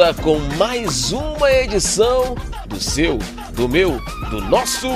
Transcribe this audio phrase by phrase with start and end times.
[0.00, 2.34] volta com mais uma edição
[2.66, 3.18] do seu,
[3.52, 4.88] do meu, do nosso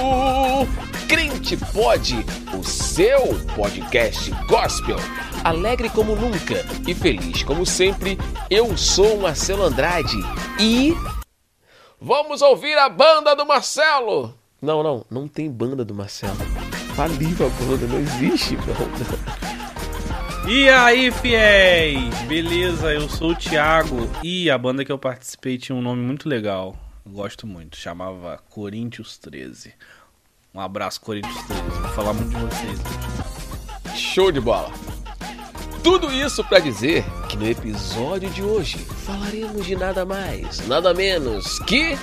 [1.07, 2.25] Crente Pode,
[2.59, 3.21] o seu
[3.55, 4.97] podcast gospel.
[5.45, 10.17] Alegre como nunca e feliz como sempre, eu sou Marcelo Andrade
[10.59, 10.95] e
[12.01, 14.33] vamos ouvir a banda do Marcelo.
[14.63, 16.39] Não, não, não tem banda do Marcelo.
[16.97, 19.44] Faliu a banda, não existe banda.
[20.47, 22.15] E aí, fiéis?
[22.29, 26.29] Beleza, eu sou o Thiago e a banda que eu participei tinha um nome muito
[26.29, 26.77] legal.
[27.07, 29.73] Gosto muito, chamava Corinthians 13.
[30.55, 31.63] Um abraço, Corinthians 13.
[31.63, 32.81] Vou falar muito de vocês.
[33.97, 34.71] Show de bola!
[35.83, 41.59] Tudo isso para dizer que no episódio de hoje falaremos de nada mais, nada menos
[41.61, 41.97] que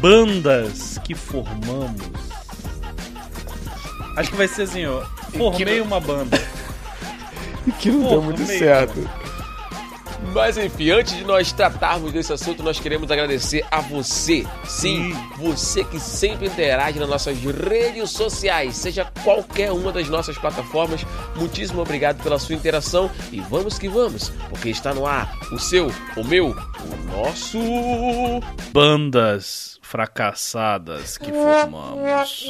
[0.00, 2.02] bandas que formamos.
[4.16, 5.04] Acho que vai ser assim, ó.
[5.36, 6.38] Formei uma banda.
[7.72, 9.08] que não deu muito certo.
[10.32, 14.46] Mas enfim, antes de nós tratarmos desse assunto, nós queremos agradecer a você.
[14.64, 21.04] Sim, você que sempre interage nas nossas redes sociais, seja qualquer uma das nossas plataformas.
[21.36, 25.90] Muitíssimo obrigado pela sua interação e vamos que vamos, porque está no ar o seu,
[26.16, 27.58] o meu, o nosso.
[28.72, 32.44] Bandas fracassadas que formamos.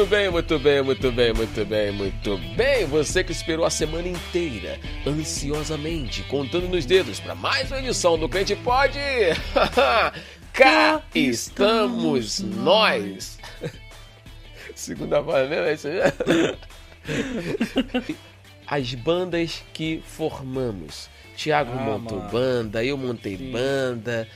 [0.00, 2.86] Muito bem, muito bem, muito bem, muito bem, muito bem.
[2.86, 8.26] Você que esperou a semana inteira, ansiosamente, contando nos dedos para mais uma edição do
[8.26, 8.98] Crente Pode.
[10.54, 13.38] Cá estamos nós.
[14.74, 16.00] Segunda voz mesmo, é isso aí?
[18.66, 21.10] As bandas que formamos.
[21.36, 22.30] Tiago Ah, montou mano.
[22.30, 23.50] banda, eu montei Sim.
[23.52, 24.26] banda.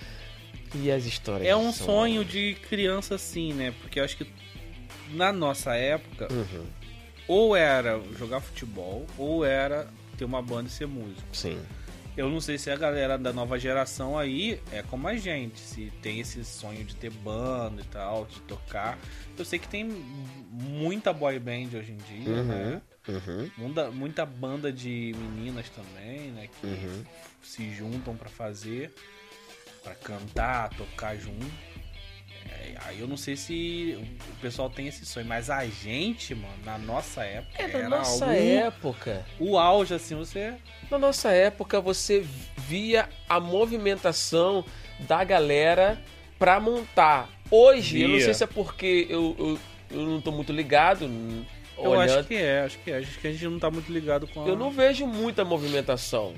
[0.75, 3.73] E as histórias É um são- sonho de criança assim, né?
[3.81, 4.27] Porque eu acho que
[5.15, 6.67] na nossa época, Uhum,
[7.29, 9.89] ou era jogar futebol, ou era
[10.19, 11.23] ter uma banda e ser músico.
[11.33, 11.59] sim.
[12.17, 15.93] Eu não sei se a galera da nova geração aí é como a gente, se
[16.01, 18.97] tem esse sonho de ter banda e tal, de tocar.
[19.37, 19.85] Eu sei que tem
[20.49, 22.83] muita boy band hoje em dia, Uhum, né?
[23.09, 26.49] uhum, Muita, muita banda de meninas também, né?
[26.61, 27.05] Que uhum.
[27.43, 28.95] se juntam pra fazer,
[29.83, 31.45] pra cantar, tocar junto.
[32.49, 33.99] É, aí eu não sei se
[34.31, 37.89] o pessoal tem esse sonho, mas a gente, mano, na nossa época, É da era
[37.89, 39.27] nossa algo- época.
[39.41, 40.55] o auge, assim, você.
[40.91, 42.25] Na nossa época, você
[42.57, 44.65] via a movimentação
[45.01, 46.01] da galera
[46.39, 47.29] pra montar.
[47.51, 48.25] Hoje, eu não Via.
[48.27, 49.59] sei se é porque eu, eu,
[49.91, 51.05] eu não tô muito ligado.
[51.77, 52.99] Eu olhando, acho que é, acho que é.
[52.99, 54.49] Acho que a gente não tá muito ligado com a.
[54.49, 56.35] eu não vejo muita movimentação.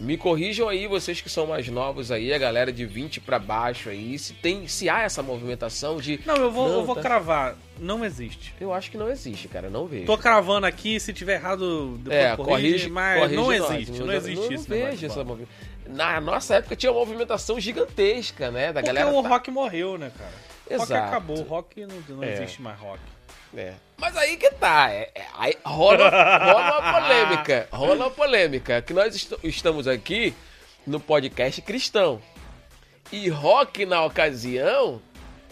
[0.00, 3.88] Me corrijam aí, vocês que são mais novos aí, a galera de 20 pra baixo
[3.88, 6.20] aí, se tem, se há essa movimentação de.
[6.24, 7.02] Não, eu vou, Não, eu vou tá.
[7.02, 7.56] cravar.
[7.80, 8.54] Não existe.
[8.60, 10.06] Eu acho que não existe, cara, não vejo.
[10.06, 13.70] Tô cravando aqui, se tiver errado, depois É, corrige, corrige, mas corrige não nós.
[13.74, 14.70] existe, não, existe não isso.
[14.70, 15.68] negócio vejo essa movimentação.
[15.88, 18.72] Na nossa época tinha uma movimentação gigantesca, né?
[18.72, 19.16] Da Porque galera.
[19.16, 20.30] o tá- rock morreu, né, cara?
[20.66, 21.08] O rock Exato.
[21.08, 22.34] acabou, o rock não, não É.
[22.34, 23.00] existe mais rock.
[23.56, 23.72] É.
[23.96, 28.92] Mas aí que tá, é, é, aí rola, rola uma polêmica, rola uma polêmica, que
[28.92, 30.34] nós est- estamos aqui
[30.86, 32.20] no podcast cristão.
[33.10, 35.00] E rock na ocasião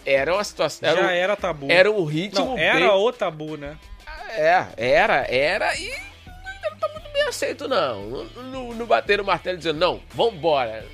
[0.05, 1.67] era uma situação, era, Já um, era tabu.
[1.71, 3.77] era um ritmo Não, era bem- o tabu, né?
[4.29, 5.89] É, era, era e
[6.63, 8.05] não tá muito bem aceito não.
[8.51, 10.85] Não, não bateram o martelo dizendo, não, vambora.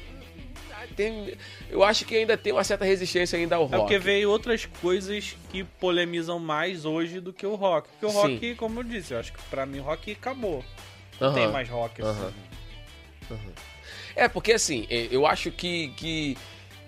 [0.96, 1.36] Tem,
[1.74, 3.78] eu acho que ainda tem uma certa resistência ainda ao É rock.
[3.80, 7.90] porque veio outras coisas que polemizam mais hoje do que o rock.
[7.90, 8.16] Porque o Sim.
[8.18, 10.64] rock, como eu disse, eu acho que pra mim o rock acabou.
[11.20, 11.36] Não Aham.
[11.36, 12.34] tem mais rock assim.
[13.32, 13.40] Aham.
[14.16, 16.38] É, porque assim, é, eu acho que, que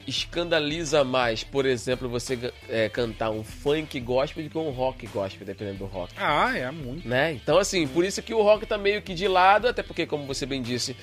[0.08, 2.38] escandaliza mais, por exemplo, você
[2.70, 6.14] é, cantar um funk gospel do que um rock gospel, dependendo do rock.
[6.18, 7.08] Ah, é muito.
[7.08, 7.32] Né?
[7.34, 10.26] Então, assim, por isso que o rock tá meio que de lado, até porque, como
[10.26, 10.96] você bem disse,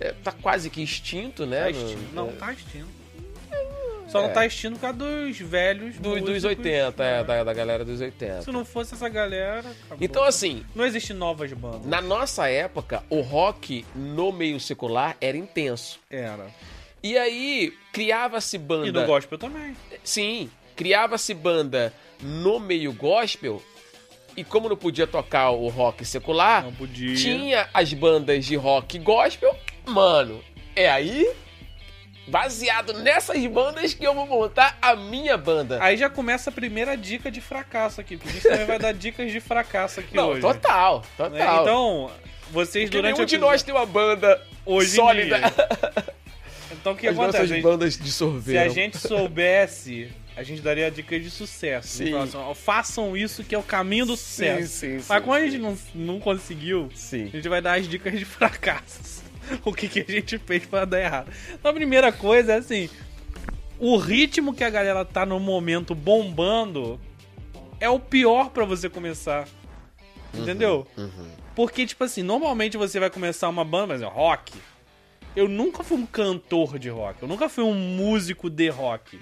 [0.00, 1.60] é, tá quase que extinto, né?
[1.64, 2.14] Tá extinto.
[2.14, 2.97] Não, é, tá extinto.
[4.08, 4.32] Só não É.
[4.32, 5.96] tá existindo por causa dos velhos.
[5.96, 7.24] Do- dos músicos, 80, é, né?
[7.24, 8.42] da, da galera dos 80.
[8.42, 9.68] Se não fosse essa galera.
[9.84, 9.98] acabou.
[10.00, 11.84] Então, assim, Não existe novas bandas.
[11.84, 16.00] na nossa época, o rock no meio secular era intenso.
[16.10, 16.46] Era.
[17.02, 19.04] E aí, criava-se E no banda.
[19.06, 19.76] gospel também.
[20.02, 23.62] Sim, criava-se banda no meio gospel.
[24.36, 27.14] E como não podia tocar o rock secular, Não podia.
[27.14, 29.54] tinha as bandas de rock gospel.
[29.86, 30.42] Mano,
[30.76, 31.28] é aí,
[32.28, 35.78] baseado nessas bandas, que eu vou montar a minha banda.
[35.82, 38.92] Aí já começa a primeira dica de fracasso aqui, porque a gente também vai dar
[38.92, 40.40] dicas de fracasso aqui Não, hoje.
[40.40, 41.04] total, né?
[41.38, 41.62] total.
[41.62, 42.10] Então,
[42.50, 45.38] vocês Porque durante nenhum o de nós tem uma banda Hoje sólida.
[46.70, 47.38] Então o que As acontece?
[47.38, 48.70] nossas A gente- bandas Se dissolveram.
[48.70, 51.88] a gente soubesse, a gente daria dicas de sucesso.
[51.88, 52.08] Sim.
[52.08, 54.68] Então, assim, façam isso que é o caminho do sucesso.
[54.68, 55.50] sim, sim, Mas como a sim.
[55.50, 57.24] gente não, não conseguiu, Sim.
[57.32, 59.22] a gente vai dar as dicas de fracassos.
[59.64, 61.32] o que, que a gente fez pra dar errado.
[61.52, 62.88] Então a primeira coisa é assim:
[63.78, 67.00] o ritmo que a galera tá no momento bombando
[67.80, 69.46] é o pior pra você começar.
[70.34, 70.86] Entendeu?
[70.96, 71.28] Uhum.
[71.54, 74.52] Porque, tipo assim, normalmente você vai começar uma banda, mas é rock.
[75.34, 77.22] Eu nunca fui um cantor de rock.
[77.22, 79.18] Eu nunca fui um músico de rock.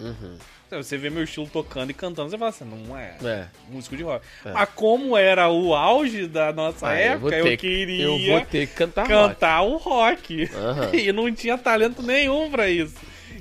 [0.00, 0.36] Uhum.
[0.70, 3.46] Você vê meu estilo tocando e cantando, você fala assim, não é É.
[3.70, 4.24] músico de rock.
[4.44, 4.52] É.
[4.52, 8.40] Mas como era o auge da nossa Ah, eu época, eu, que- queria Eu vou
[8.42, 9.28] ter que cantar rock.
[9.34, 10.48] cantar o rock.
[10.54, 10.90] Aham.
[10.94, 12.94] E não tinha talento nenhum pra isso.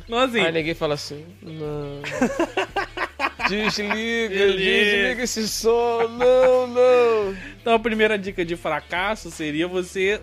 [0.06, 2.02] Então, assim, Aí ninguém fala assim, não.
[3.50, 4.58] desliga, Desliga.
[4.58, 7.38] desliga esse som, não, não.
[7.62, 10.22] então a primeira dica de fracasso seria você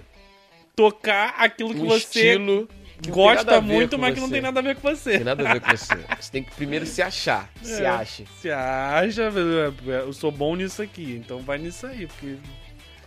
[0.74, 2.68] tocar aquilo que Um você estilo
[3.06, 5.16] que gosta muito, mas que não tem nada a ver com você.
[5.16, 5.96] Tem nada a ver com você.
[6.20, 7.86] Você tem que primeiro se achar, se É.
[7.86, 8.24] ache.
[8.40, 9.22] Você acha,
[9.86, 12.36] eu sou bom nisso aqui, então vai nisso aí, porque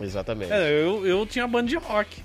[0.00, 0.52] Exatamente.
[0.52, 2.22] É, eu, eu tinha banda de rock.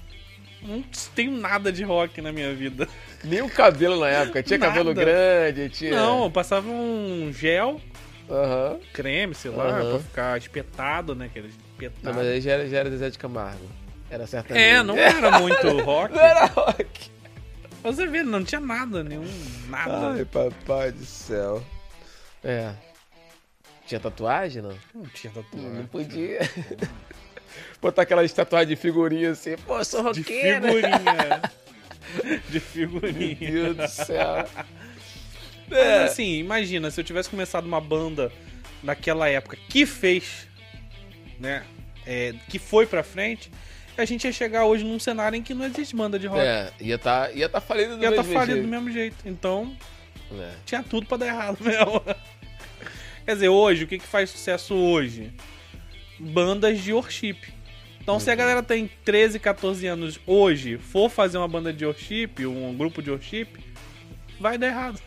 [0.61, 0.81] Não
[1.15, 2.87] tenho nada de rock na minha vida.
[3.23, 5.01] Nem o cabelo na época, tinha cabelo Nada.
[5.03, 5.91] grande, tinha...
[5.91, 7.81] Não, eu passava um gel,
[8.29, 8.79] Aham.
[8.93, 9.89] creme, sei lá, Aham.
[9.89, 11.25] pra ficar espetado, né?
[11.25, 11.99] Aquele espetado.
[12.03, 13.65] Não, mas aí já era, já era Zezé de Camargo.
[14.09, 14.63] Era certamente.
[14.63, 16.13] É, não era muito rock.
[16.13, 17.11] Não era rock.
[17.83, 19.27] Você vê, não tinha nada, nenhum.
[19.67, 20.13] Nada.
[20.13, 21.63] Ai, papai do céu.
[22.43, 22.73] É.
[23.85, 24.77] Tinha tatuagem, não?
[24.95, 25.69] Não tinha tatuagem.
[25.69, 26.39] Não podia.
[27.81, 29.55] Botar aquela tatuagem de figurinha assim.
[29.57, 30.61] Pô, eu sou De roqueira.
[30.61, 31.41] figurinha.
[32.49, 33.51] de Meu figurinha.
[33.51, 34.47] Deus do céu.
[35.67, 36.03] Mas É.
[36.05, 38.31] assim, imagina, se eu tivesse começado uma banda
[38.81, 40.47] naquela época que fez,
[41.39, 41.65] né?
[42.05, 43.51] é, que foi pra frente,
[43.97, 46.41] a gente ia chegar hoje num cenário em que não existe banda de rock.
[46.41, 48.69] É, ia tá, ia tá falido do ia estar mesmo falido do jeito.
[48.71, 49.15] mesmo jeito.
[49.25, 49.75] Então,
[50.31, 50.51] É.
[50.65, 52.01] tinha tudo pra dar errado mesmo.
[53.25, 55.31] Quer dizer, hoje, o que, que faz sucesso hoje?
[56.19, 57.37] Bandas de worship.
[58.01, 62.31] Então, se a galera tem 13, 14 anos hoje, for fazer uma banda de worship,
[62.45, 63.47] um grupo de worship,
[64.39, 64.99] vai dar errado.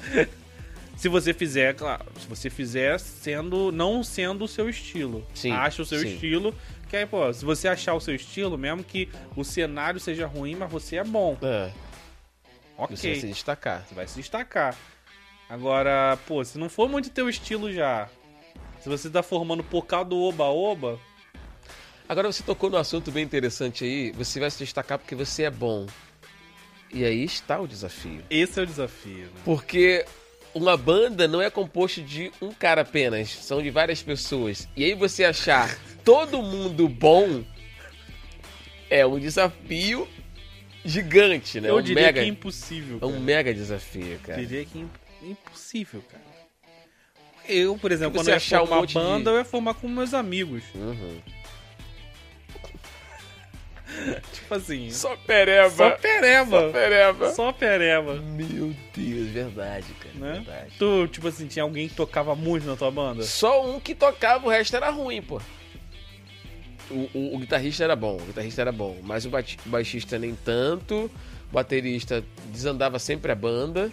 [0.96, 5.26] se você fizer, claro, se você fizer sendo não sendo o seu estilo.
[5.34, 6.14] Sim, Acha o seu sim.
[6.14, 6.54] estilo,
[6.86, 10.54] que aí, pô, se você achar o seu estilo, mesmo que o cenário seja ruim,
[10.56, 11.36] mas você é bom.
[11.42, 11.70] É.
[12.76, 12.96] Ok.
[12.96, 13.84] Você vai se destacar.
[13.86, 14.76] Você vai se destacar.
[15.48, 18.08] Agora, pô, se não for muito teu estilo já,
[18.80, 20.98] se você tá formando por causa do oba-oba,
[22.08, 24.12] Agora você tocou num assunto bem interessante aí.
[24.12, 25.86] Você vai se destacar porque você é bom.
[26.92, 28.22] E aí está o desafio.
[28.30, 29.40] esse é o desafio, né?
[29.44, 30.04] Porque
[30.54, 34.68] uma banda não é composto de um cara apenas, são de várias pessoas.
[34.76, 37.42] E aí você achar todo mundo bom
[38.90, 40.08] é um desafio
[40.84, 41.70] gigante, né?
[41.70, 43.12] Eu um diria mega, que é impossível, é cara.
[43.12, 44.40] um mega desafio, Eu cara.
[44.44, 46.22] diria que é imp- impossível, cara.
[47.48, 49.88] Eu, por exemplo, quando eu ia achar um formar banda, de- eu ia formar com
[49.88, 50.62] meus amigos.
[50.74, 51.20] Uhum.
[54.32, 55.70] Tipo assim, Só pereba.
[55.70, 56.60] só pereba.
[56.60, 57.32] Só pereba.
[57.32, 58.14] Só pereba.
[58.14, 60.14] Meu Deus, verdade, cara.
[60.14, 60.32] Né?
[60.44, 60.72] Verdade.
[60.78, 63.22] Tu, tipo assim, tinha alguém que tocava muito na tua banda?
[63.22, 65.40] Só um que tocava, o resto era ruim, pô.
[66.90, 69.30] O, o- o guitarrista era bom, o guitarrista era bom, mas o
[69.66, 71.10] baixista nem tanto,
[71.50, 73.90] o baterista desandava sempre a banda.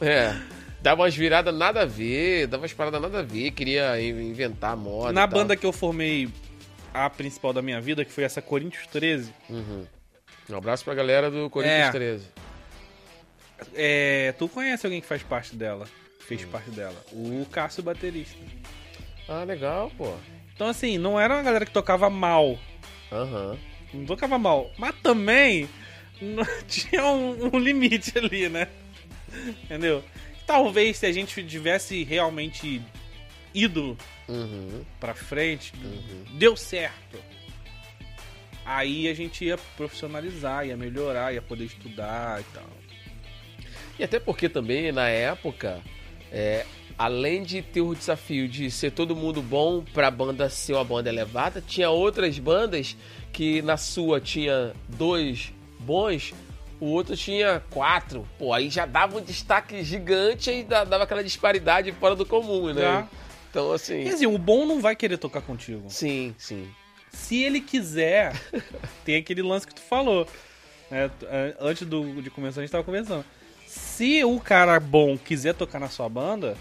[0.00, 0.34] É.
[0.80, 4.76] Dava umas viradas nada a ver, dava umas paradas nada a ver, queria in- inventar
[4.76, 5.12] moda.
[5.12, 6.28] Na banda que eu formei
[6.94, 9.84] a principal da minha vida, que foi essa Corinthians 13, Uhum.
[10.50, 11.90] Um abraço pra galera do Corinthians É.
[11.92, 12.24] 13.
[13.74, 15.86] é, tu conhece alguém que faz parte dela?
[16.20, 16.96] Fez parte dela?
[17.12, 18.36] O Cássio baterista.
[19.28, 20.14] Ah, legal, pô.
[20.58, 22.58] Então, assim, não era uma galera que tocava mal.
[23.12, 23.56] Aham.
[23.94, 24.72] Não tocava mal.
[24.76, 25.68] Mas também
[26.20, 28.66] não- tinha um, um limite ali, né?
[29.62, 30.02] Entendeu?
[30.44, 32.82] Talvez se a gente tivesse realmente
[33.54, 33.96] ido
[34.28, 34.84] Uhum.
[34.98, 36.24] pra frente, Uhum.
[36.36, 37.22] deu certo.
[38.66, 42.66] Aí a gente ia profissionalizar, ia melhorar, ia poder estudar e tal.
[43.96, 45.80] E até porque também, na época,
[46.32, 46.66] é,
[46.98, 51.08] além de ter o desafio de ser todo mundo bom pra banda ser uma banda
[51.08, 52.96] elevada, tinha outras bandas
[53.32, 56.34] que na sua tinha dois bons,
[56.80, 58.26] o outro tinha quatro.
[58.38, 62.82] Pô, aí já dava um destaque gigante e dava aquela disparidade fora do comum, né?
[62.82, 63.08] Já.
[63.50, 64.02] Então, assim.
[64.04, 65.88] Quer dizer, o bom não vai querer tocar contigo.
[65.88, 66.68] Sim, sim.
[67.10, 68.32] Se ele quiser,
[69.04, 70.26] tem aquele lance que tu falou.
[70.90, 71.10] né?
[71.60, 73.24] Antes do, de começar, a gente tava conversando.
[73.66, 76.56] Se o cara bom quiser tocar na sua banda,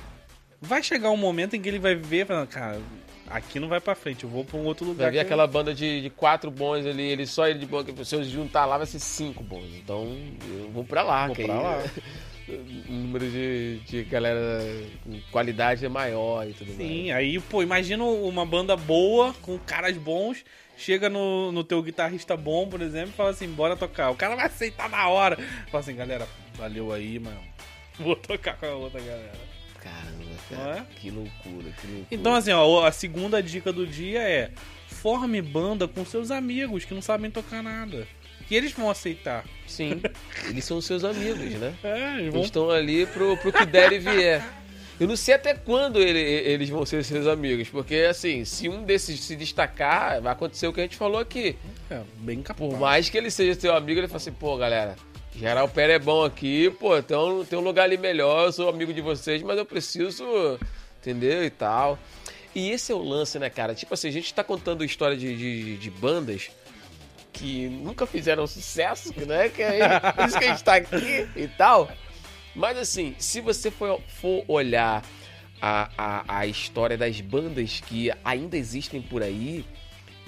[0.62, 2.80] vai chegar um momento em que ele vai ver, falando, cara,
[3.28, 5.06] aqui não vai pra frente, eu vou pra um outro lugar.
[5.06, 8.16] Vai que- aquela banda de, de quatro bons ali, ele só ele de bom, se
[8.16, 9.68] eu juntar lá vai ser cinco bons.
[9.76, 10.08] Então
[10.60, 11.84] eu vou pra lá, Vou pra aí lá.
[12.50, 14.62] o número de, de galera
[15.04, 17.18] com qualidade é maior e tudo Sim, mais.
[17.18, 20.46] aí, pô, imagina uma banda boa, com caras bons,
[20.78, 24.12] chega no, no teu guitarrista bom, por exemplo, e fala assim, bora tocar.
[24.12, 25.36] O cara vai aceitar na hora.
[25.70, 27.42] Fala assim, galera, valeu aí, mano.
[28.00, 29.57] Vou tocar com a outra galera.
[29.88, 31.00] Caramba, cara, é?
[31.00, 32.08] que loucura, que loucura.
[32.12, 34.52] Então, assim, ó, a segunda dica do dia é
[34.88, 38.08] forme banda com seus amigos que não sabem tocar nada.
[38.48, 39.44] Que eles vão aceitar.
[39.68, 40.02] Sim,
[40.48, 41.74] eles são seus amigos, né?
[41.84, 42.42] É, Eles vão...
[42.44, 44.42] estão ali pro, pro que der e vier.
[45.00, 48.84] Eu não sei até quando ele- eles vão ser seus amigos, porque assim, se um
[48.84, 51.56] desses se destacar, vai acontecer o que a gente falou aqui.
[51.92, 52.72] É, bem capaz.
[52.72, 54.96] Por mais que ele seja seu amigo, ele fala assim, pô, galera,
[55.38, 58.92] geral pé é bom aqui, pô, um, tem um lugar ali melhor, eu sou amigo
[58.92, 60.26] de vocês, mas eu preciso,
[61.00, 61.46] entendeu?
[61.46, 62.00] E tal.
[62.56, 63.76] E esse é o lance, né, cara?
[63.76, 66.50] Tipo assim, a gente tá contando história de, de, de bandas
[67.32, 69.48] que nunca fizeram sucesso, né?
[69.50, 71.88] Que é por isso que a gente tá aqui e tal.
[72.56, 75.04] Mas assim, se você for, for olhar
[75.62, 79.64] a, a, a história das bandas que ainda existem por aí,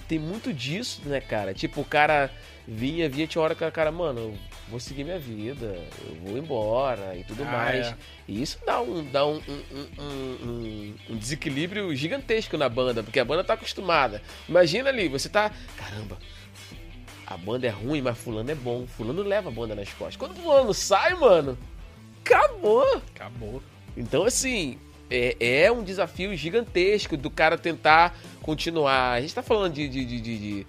[0.08, 1.52] tem muito disso, né, cara?
[1.52, 2.32] Tipo, o cara
[2.68, 4.38] vinha, vinha, tinha hora que o cara, mano,
[4.70, 7.88] vou seguir minha vida, eu vou embora e tudo Ah, mais.
[7.88, 7.96] é.
[8.28, 9.42] E isso dá, um, dá um,
[10.00, 14.22] um, um- desequilíbrio gigantesco na banda, porque a banda tá acostumada.
[14.48, 15.52] Imagina ali, você tá.
[15.78, 16.18] Caramba,
[17.26, 18.86] a banda é ruim, mas fulano é bom.
[18.88, 20.16] Fulano leva a banda nas costas.
[20.18, 21.58] Quando o fulano sai, mano,
[22.24, 23.02] acabou.
[23.16, 23.62] Acabou.
[23.98, 24.78] Então, assim,
[25.10, 29.14] é, é um desafio gigantesco do cara tentar continuar.
[29.14, 30.68] A gente tá falando de, de, de, de,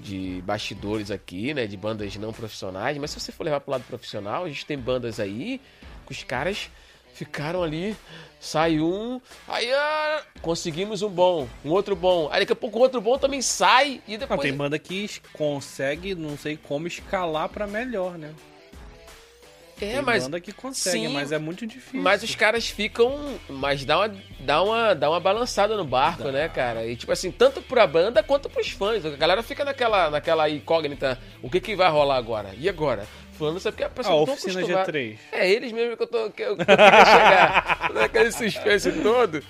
[0.00, 1.66] de- bastidores aqui, né?
[1.66, 4.78] De bandas não profissionais, mas se você for levar pro lado profissional, a gente tem
[4.78, 5.60] bandas aí
[6.06, 6.68] que os caras
[7.14, 7.96] ficaram ali.
[8.40, 12.28] Sai um, aí ah, conseguimos um bom, um outro bom.
[12.32, 14.40] Aí daqui a pouco outro bom também sai e Não, depois.
[14.40, 18.32] tem banda que consegue, não sei como, escalar pra melhor, né?
[19.84, 22.00] É, tem mas banda que consegue, sim, mas é muito difícil.
[22.00, 23.38] Mas os caras ficam.
[23.48, 26.32] Mas dá uma, dá uma, dá uma balançada no barco, Dá.
[26.32, 26.86] né, cara?
[26.86, 29.04] E tipo assim, tanto pra banda quanto pros fãs.
[29.04, 31.18] A galera fica naquela, naquela incógnita.
[31.42, 32.50] O que, que vai rolar agora?
[32.58, 33.06] E agora?
[33.32, 34.92] Fulano sabe que a A pessoa não tá oficina acostumada.
[34.92, 35.16] G3.
[35.32, 37.90] É eles mesmo que eu, tô, que eu, que eu chegar.
[37.94, 39.42] Naquele suspense todo.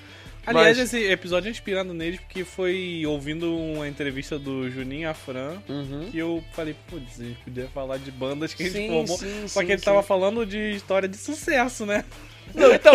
[0.46, 5.58] Aliás, Mas- esse episódio é inspirado neles porque foi ouvindo uma entrevista do Juninho Afran
[5.68, 6.08] Uhum.
[6.10, 9.18] que eu falei, putz, a gente podia falar de bandas que a gente Sim, formou.
[9.18, 9.84] sim, só sim, que ele sim.
[9.84, 12.04] tava falando de história de sucesso, né?
[12.52, 12.92] Não, então,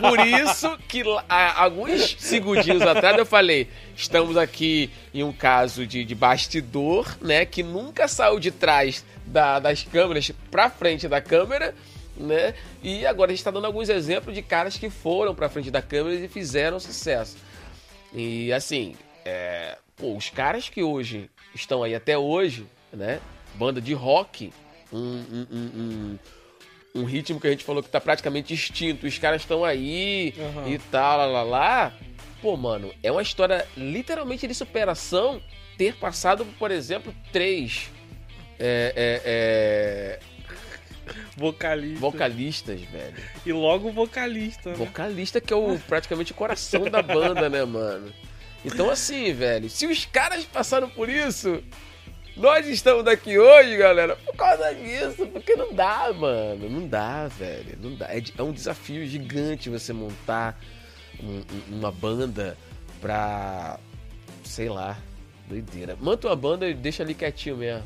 [0.00, 6.04] por isso que há alguns segundinhos atrás eu falei, estamos aqui em um caso de,
[6.04, 11.74] de bastidor, né, que nunca saiu de trás da- das câmeras pra frente da câmera,
[12.18, 15.70] né, e agora a gente tá dando alguns exemplos de caras que foram pra frente
[15.70, 17.36] da câmera e fizeram sucesso.
[18.12, 18.94] E assim,
[19.24, 23.20] é, pô, os caras que hoje estão aí até hoje, né,
[23.54, 24.52] banda de rock,
[24.92, 26.18] um- um- um-
[26.94, 30.68] um ritmo que a gente falou que tá praticamente extinto, os caras estão aí Aham.
[30.68, 31.92] e tal, lá, lá, lá.
[32.40, 35.42] Pô, mano, é uma história literalmente de superação
[35.76, 37.90] ter passado, por exemplo, três
[38.58, 40.20] é, é, é,
[41.36, 42.00] Vocalista.
[42.00, 43.14] vocalistas, velho.
[43.46, 44.76] E logo vocalista, né?
[44.76, 48.12] Vocalista que é o, praticamente o coração da banda, né, mano?
[48.64, 51.62] Então, assim, velho, se os caras passaram por isso,
[52.36, 56.68] nós estamos aqui hoje, galera, por causa disso, porque não dá, mano.
[56.68, 57.78] Não dá, velho.
[57.80, 58.06] Não dá.
[58.06, 60.58] É, é um desafio gigante você montar
[61.22, 61.38] um-
[61.72, 62.56] um- uma banda
[63.00, 63.78] pra.
[64.44, 64.96] sei lá,
[65.48, 65.96] doideira.
[66.00, 67.84] Monta uma banda e deixa ali quietinho mesmo.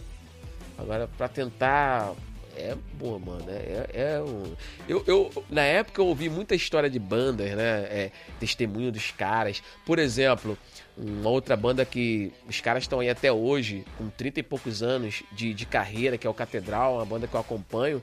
[0.79, 2.12] Agora, pra tentar.
[2.56, 3.44] É boa, mano.
[3.49, 4.54] É, é um...
[4.88, 7.82] eu, eu, na época eu ouvi muita história de bandas, né?
[7.85, 9.62] É, testemunho dos caras.
[9.87, 10.59] Por exemplo,
[10.97, 15.23] uma outra banda que os caras estão aí até hoje, com 30 e poucos anos
[15.32, 18.02] de, de carreira, que é o Catedral, uma banda que eu acompanho.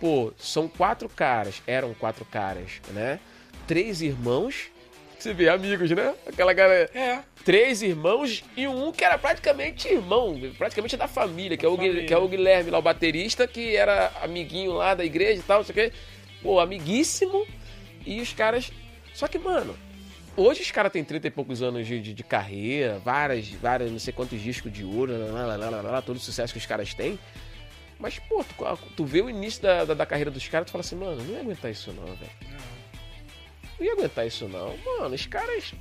[0.00, 3.18] Pô, são quatro caras, eram quatro caras, né?
[3.66, 4.70] Três irmãos,
[5.22, 6.12] Você vê, amigos, né?
[6.26, 6.90] Aquela galera.
[6.92, 7.20] É.
[7.44, 12.04] Três irmãos e um que era praticamente irmão, praticamente da família, que é, o, família.
[12.04, 15.58] que é o Guilherme lá, o baterista, que era amiguinho lá da igreja e tal,
[15.58, 15.96] não sei o quê.
[16.42, 17.46] Pô, amiguíssimo.
[18.04, 18.72] E os caras.
[19.14, 19.76] Só que, mano,
[20.36, 24.00] hoje os caras têm 30 e poucos anos de, de, de carreira, várias, várias, não
[24.00, 27.16] sei quantos discos de ouro, lá, lá, lá, todo o sucesso que os caras têm.
[27.96, 30.80] Mas, pô, tu, tu vê o início da, da, da carreira dos caras, tu fala
[30.80, 32.81] assim, mano, não ia aguentar isso não, velho.
[33.82, 34.76] Não ia aguentar isso não.
[34.86, 35.74] Mano, os caras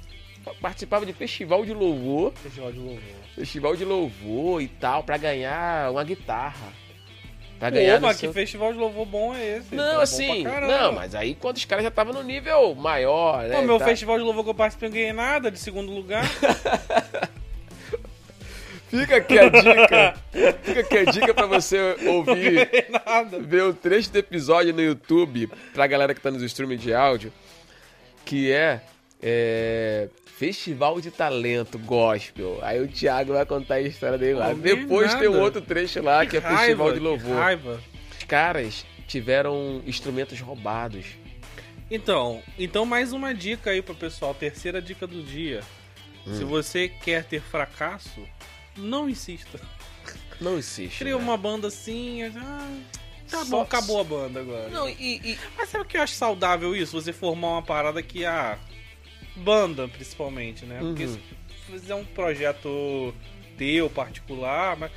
[0.60, 3.00] participavam de festival de louvor, Festival de louvor.
[3.36, 6.74] festival de louvor e tal, pra ganhar uma guitarra.
[7.60, 9.76] Pra Pô, ganhar mas seu- que festival de louvor bom é esse?
[9.76, 13.56] Não, Tá assim, não, mas aí quando os caras já estavam no nível maior, né?
[13.58, 16.24] Pô, meu tá- festival de louvor que eu participei, não ganhei nada de segundo lugar.
[18.90, 20.16] Fica aqui a dica.
[20.64, 23.40] Fica aqui a dica pra você ouvir, ganhei nada.
[23.40, 27.32] ver o trecho do episódio no YouTube, pra galera que tá nos streaming de áudio,
[28.26, 28.82] que é,
[29.22, 32.60] é, Festival de Talento Gospel.
[32.62, 34.54] Aí o Thiago vai contar a história dele lá.
[34.54, 37.38] Depois tem um outro trecho lá que, é raiva, Festival de que Louvor.
[37.38, 37.82] raiva.
[38.18, 41.06] Os caras tiveram instrumentos roubados.
[41.90, 45.62] Então, então mais uma dica aí pro pessoal, terceira dica do dia.
[46.26, 46.34] Hum.
[46.36, 48.22] Se você quer ter fracasso,
[48.78, 49.60] não insista.
[50.40, 51.00] Não existe.
[51.00, 51.22] Cria né?
[51.22, 52.78] uma banda assim, ah,
[53.32, 54.70] tá Só- bom, acabou a banda agora.
[54.70, 57.00] Não, e, e- Mas sabe o que eu acho saudável isso?
[57.02, 58.58] Você formar uma parada que a
[59.36, 60.78] banda, principalmente, né?
[60.80, 61.14] Porque Uhum.
[61.14, 63.14] se fizer um projeto
[63.58, 64.92] teu, particular, mas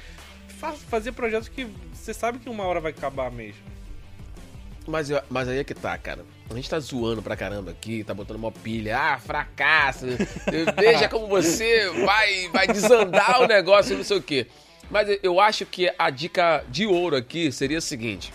[0.59, 3.62] fa- fazer projetos que você sabe que uma hora vai acabar mesmo.
[4.87, 6.26] Mas, mas aí é que tá, cara.
[6.50, 8.99] A gente tá zoando pra caramba aqui, tá botando uma pilha.
[8.99, 10.05] Ah, fracasso.
[10.76, 14.47] Veja como você vai, vai desandar o negócio, não sei o quê.
[14.91, 18.33] Mas eu- acho que a dica de ouro aqui seria a seguinte: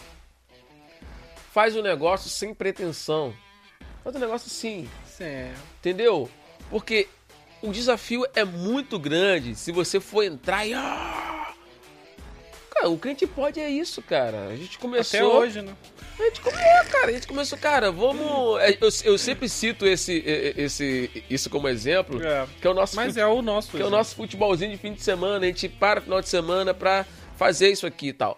[1.51, 3.34] faz o negócio sem pretensão.
[4.03, 5.51] Faz o negócio sim, Sim.
[5.79, 6.29] entendeu?
[6.70, 7.08] Porque
[7.62, 10.73] o desafio é muito grande se você for entrar e.
[10.73, 11.54] Ah!
[12.71, 14.47] Cara, o crente pode é isso, cara.
[14.47, 15.19] A gente começou.
[15.19, 15.76] Até hoje, né?
[16.19, 18.60] A gente come- é, cara, a gente começou, cara, vamos.
[18.62, 20.21] é, Eu, eu sempre cito esse,
[20.58, 22.45] esse, isso como exemplo, É.
[22.60, 23.71] que é o nosso Mas fute- é o nosso.
[23.71, 26.73] que é o nosso futebolzinho de fim de semana, a gente para final de semana
[26.73, 27.05] pra
[27.38, 28.38] fazer isso aqui e tal.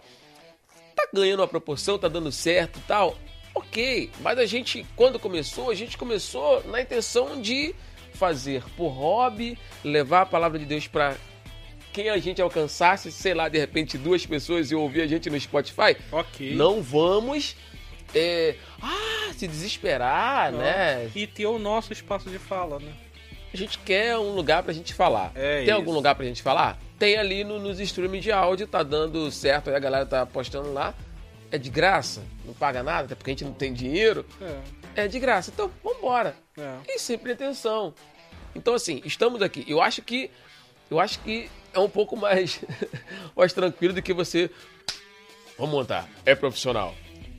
[0.96, 3.18] Tá ganhando uma proporção, tá dando certo e tal.
[3.56, 7.74] Ok, mas a gente, quando começou, a gente começou na intenção de
[8.14, 11.16] fazer por hobby, levar a palavra de Deus pra
[11.92, 15.38] quem a gente alcançasse, sei lá, de repente duas pessoas e ouvir a gente no
[15.40, 15.98] Spotify.
[16.12, 16.54] Ok.
[16.56, 17.56] Não vamos
[18.14, 20.60] é, ah, se desesperar, Não.
[20.60, 21.10] né?
[21.16, 22.94] E ter o nosso espaço de fala, né?
[23.54, 25.32] A gente quer um lugar pra gente falar.
[25.36, 25.74] É Tem isso.
[25.74, 26.80] algum lugar pra gente falar?
[26.98, 30.72] Tem ali no- nos streams de áudio, tá dando certo, aí a galera tá postando
[30.72, 30.94] lá.
[31.52, 34.26] É de graça, não paga nada, até porque a gente não tem dinheiro.
[34.96, 35.04] É.
[35.04, 36.34] É de graça, então vambora.
[36.58, 36.76] É.
[36.88, 37.94] E sem pretensão.
[38.56, 39.66] Então, assim, estamos aqui.
[39.68, 40.32] Eu acho que.
[40.90, 42.62] Eu acho que é um pouco mais,
[43.36, 44.50] mais tranquilo do que você.
[45.58, 46.08] Vamos montar.
[46.26, 46.94] É profissional.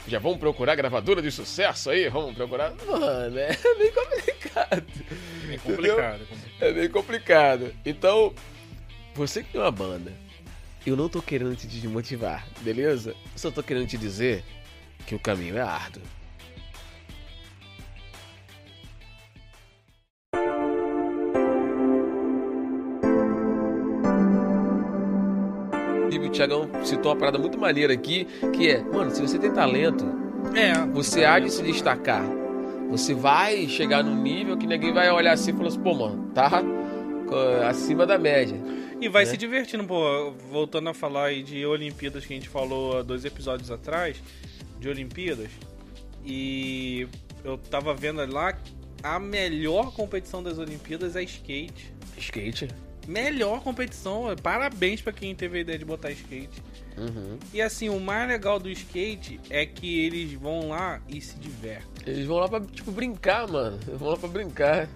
[0.06, 2.08] Já vamos procurar gravadora de sucesso aí?
[2.08, 2.72] Vamos procurar.
[2.86, 4.92] Mano, é bem complicado.
[5.48, 5.94] É Entendeu?
[5.94, 6.28] complicado.
[6.60, 7.74] É bem complicado.
[7.84, 8.34] Então,
[9.14, 10.12] você que tem uma banda,
[10.84, 13.14] eu não tô querendo te desmotivar, beleza?
[13.36, 14.42] Só tô querendo te dizer
[15.06, 16.02] que o caminho é árduo.
[26.12, 29.50] E o Thiagão citou uma parada muito maneira aqui, que é, mano, se você tem
[29.52, 30.04] talento,
[30.54, 30.74] É.
[30.92, 32.22] você há de se destacar.
[32.90, 36.30] Você vai chegar num nível que ninguém vai olhar assim e falar assim, pô, mano,
[36.34, 36.62] tá
[37.66, 38.56] acima da média.
[39.00, 39.30] E vai né?
[39.30, 40.32] se divertindo, pô.
[40.50, 44.22] Voltando a falar aí de Olimpíadas que a gente falou há dois episódios atrás,
[44.78, 45.48] de Olimpíadas.
[46.24, 47.08] E
[47.42, 48.56] eu tava vendo lá
[49.02, 51.92] a melhor competição das Olimpíadas é skate.
[52.18, 52.68] Skate.
[53.06, 56.62] Melhor competição, parabéns pra quem teve a ideia de botar skate.
[56.96, 57.38] Uhum.
[57.52, 61.86] E assim, o mais legal do skate é que eles vão lá e se divertem.
[62.06, 63.78] Eles vão lá pra, tipo, brincar, mano.
[63.88, 64.88] Eles vão lá pra brincar.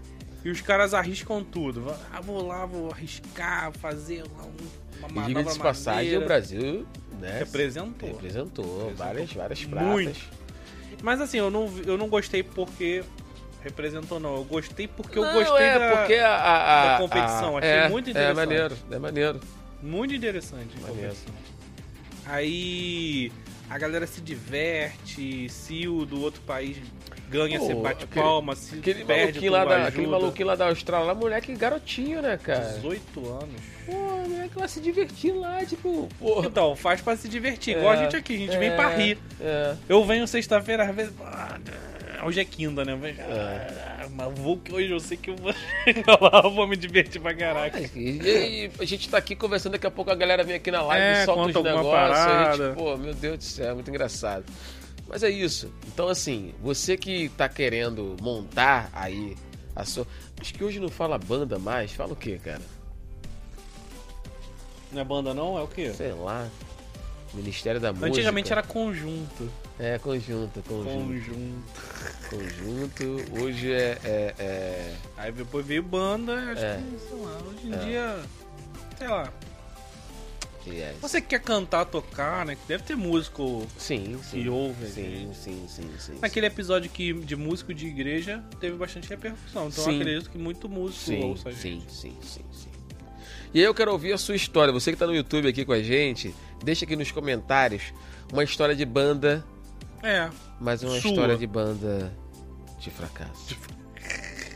[0.45, 1.85] E os caras arriscam tudo.
[2.13, 6.87] Ah, vou lá, vou arriscar, fazer um- uma manobra diga de passagem, o Brasil,
[7.21, 7.39] né?
[7.41, 8.09] Representou.
[8.11, 8.93] Representou.
[8.95, 10.11] Várias, várias Muito.
[10.11, 10.23] pratas.
[11.03, 13.03] Mas assim, eu não, eu não gostei porque
[13.67, 14.37] representou, não.
[14.37, 15.97] Eu gostei porque eu Não, gostei é, da...
[15.97, 18.37] porque a, a- da competição, a- achei é, muito É interessante.
[18.37, 19.41] maneiro, é maneiro.
[19.83, 21.15] Muito interessante Maneiro.
[22.25, 23.31] Aí
[23.69, 26.77] a galera se diverte, se o do outro país
[27.29, 29.89] ganha, Pô, você bate aquele- palma, se Aquele perde, maluquinho, lá da, ajuda.
[29.89, 32.61] aquele maluquinho lá da Austrália, lá, moleque garotinho, né, cara?
[32.75, 33.61] 18 anos.
[33.85, 36.47] Pô, moleque lá se divertindo lá, tipo, porra.
[36.47, 37.75] Então, faz pra se divertir.
[37.75, 39.19] É, Igual a gente aqui, a gente vem é, pra rir.
[39.41, 39.75] É.
[39.89, 41.13] Eu venho sexta-feira, às vezes.
[42.25, 42.95] Hoje é quinta, né?
[42.95, 45.53] Mas, ah, mas vou que hoje eu sei que eu vou
[45.85, 47.81] chegar lá, eu vou me divertir pra caraca.
[47.95, 50.83] E, e a gente tá aqui conversando, daqui a pouco a galera vem aqui na
[50.83, 51.87] live É, e solta os negócios.
[51.87, 52.67] A parada.
[52.69, 54.45] gente, pô, meu Deus do céu, é muito engraçado.
[55.09, 55.73] Mas é isso.
[55.87, 59.37] Então, assim, você que tá querendo montar aí
[59.75, 60.07] a sua.
[60.41, 61.93] Acho que hoje não fala banda mais.
[61.93, 62.63] Fala o quê, cara?
[64.93, 65.59] Não é banda não?
[65.59, 65.93] É o quê?
[65.93, 66.49] Sei lá.
[67.35, 68.09] Ministério da Música.
[68.09, 69.51] Antigamente era conjunto.
[69.79, 70.95] É, conjunto, conjunto.
[70.95, 71.63] Conjunto.
[72.31, 73.41] Conjunto.
[73.43, 73.99] Hoje é.
[74.05, 74.95] é, é...
[75.19, 76.79] Aí depois veio banda, acho É.
[76.79, 77.77] que, sei lá, hoje em É.
[77.85, 78.21] dia.
[78.97, 79.33] Sei lá.
[80.67, 80.97] yes.
[81.01, 82.57] Você que quer cantar, tocar, né?
[82.57, 84.43] que Deve ter músico Sim, sim.
[84.43, 84.87] que ouve.
[84.87, 86.19] Sim, sim, sim, sim.
[86.23, 89.69] Naquele episódio que, de músico de igreja teve bastante repercussão.
[89.69, 90.01] Então eu Sim.
[90.01, 91.93] acredito que muito músico Sim, ouça a sim, gente.
[91.93, 92.69] sim, sim, sim.
[93.55, 94.73] E aí eu quero ouvir a sua história.
[94.73, 96.35] Você que tá no YouTube aqui com a gente,
[96.65, 97.93] deixa aqui nos comentários
[98.33, 99.45] uma história de banda,
[100.07, 100.31] É.
[100.61, 101.11] mas uma Sua.
[101.11, 102.13] história de banda
[102.79, 103.57] de fracasso.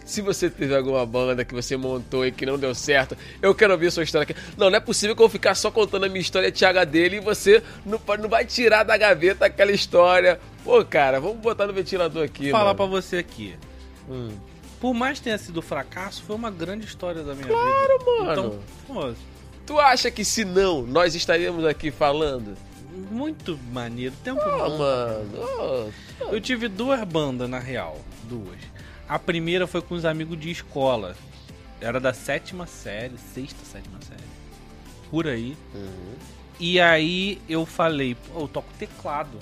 [0.04, 3.72] Se você teve alguma banda que você montou e que não deu certo, eu quero
[3.72, 4.34] ouvir a sua história aqui.
[4.56, 7.18] Não, não é possível que eu vou ficar só contando a minha história Thiago dele
[7.18, 10.40] e você não, não vai tirar da gaveta aquela história.
[10.64, 12.50] Pô, cara, vamos botar no ventilador aqui.
[12.50, 13.00] Vou falar pra mano.
[13.00, 13.54] você aqui.
[14.08, 14.30] Hum.
[14.80, 17.54] Por mais que tenha sido fracasso, foi uma grande história da minha vida.
[17.54, 18.32] Claro, mano.
[18.32, 18.58] Então,
[18.88, 19.14] pô,
[19.64, 22.56] Tu acha que se não, nós estaríamos aqui falando?
[23.10, 24.14] Muito maneiro.
[24.24, 24.78] Tempo Ah, bom.
[24.78, 25.92] mano.
[26.20, 28.00] oh, Eu tive duas bandas, na real.
[28.24, 28.58] Duas.
[29.08, 31.16] A primeira foi com os amigos de escola.
[31.80, 34.22] Era da sétima série, sexta, sétima série.
[35.10, 35.56] Por aí.
[35.74, 36.14] uhum.
[36.60, 39.38] E aí eu falei, eu toco teclado.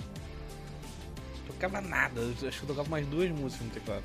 [1.46, 4.04] Tocava nada, eu acho que eu tocava mais duas músicas no teclado.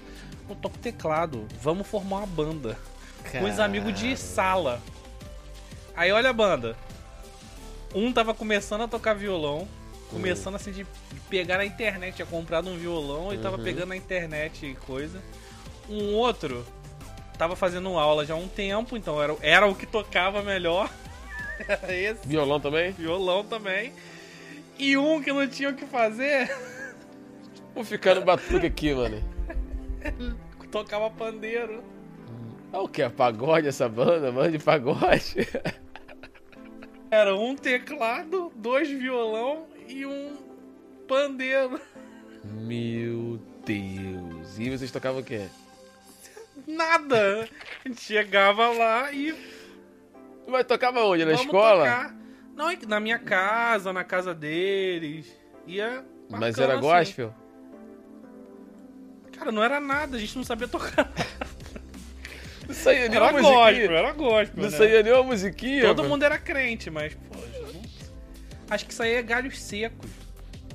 [0.49, 2.77] Eu toco teclado, vamos formar uma banda.
[3.31, 4.81] Com os amigos de sala.
[5.95, 6.75] Aí olha a banda.
[7.93, 9.67] Um tava começando a tocar violão,
[10.09, 10.85] começando assim de
[11.29, 13.63] pegar na internet, tinha comprado um violão e tava Uhum.
[13.63, 15.21] pegando na internet e coisa.
[15.89, 16.65] Um outro
[17.37, 20.89] tava fazendo aula já há um tempo, então era, era o que tocava melhor.
[21.67, 22.91] Era esse, Violão também?
[22.91, 23.93] violão também.
[24.77, 26.49] E um que não tinha o que fazer,
[27.75, 29.21] Vou ficar no batuque aqui, mano.
[30.71, 31.83] tocava pandeiro.
[32.71, 33.03] É o que?
[33.03, 34.31] É pagode essa banda?
[34.31, 35.47] Banda de pagode?
[37.13, 40.35] Era um teclado, dois violão e um
[41.07, 41.79] pandeiro.
[42.43, 44.57] Meu Deus.
[44.57, 45.47] E vocês tocavam o quê?
[46.65, 47.47] Nada.
[47.85, 49.31] A gente chegava lá e
[50.47, 51.23] Mas tocava onde?
[51.23, 51.83] Na vamos escola?
[51.83, 52.15] tocar.
[52.55, 55.31] Não, na minha casa, na casa deles.
[55.67, 56.81] Ia Mas era assim.
[56.81, 57.35] gospel?
[59.37, 61.11] Cara, não era nada, a gente não sabia tocar.
[62.73, 63.97] Não saía Era nenhuma gospel, musiquinha.
[63.97, 64.63] era gospel.
[64.63, 64.77] Não né?
[64.77, 65.81] saía nenhuma musiquinha.
[65.83, 66.09] Todo mano.
[66.09, 67.39] mundo era crente, mas, pô,
[68.69, 70.09] acho que isso aí é galhos secos.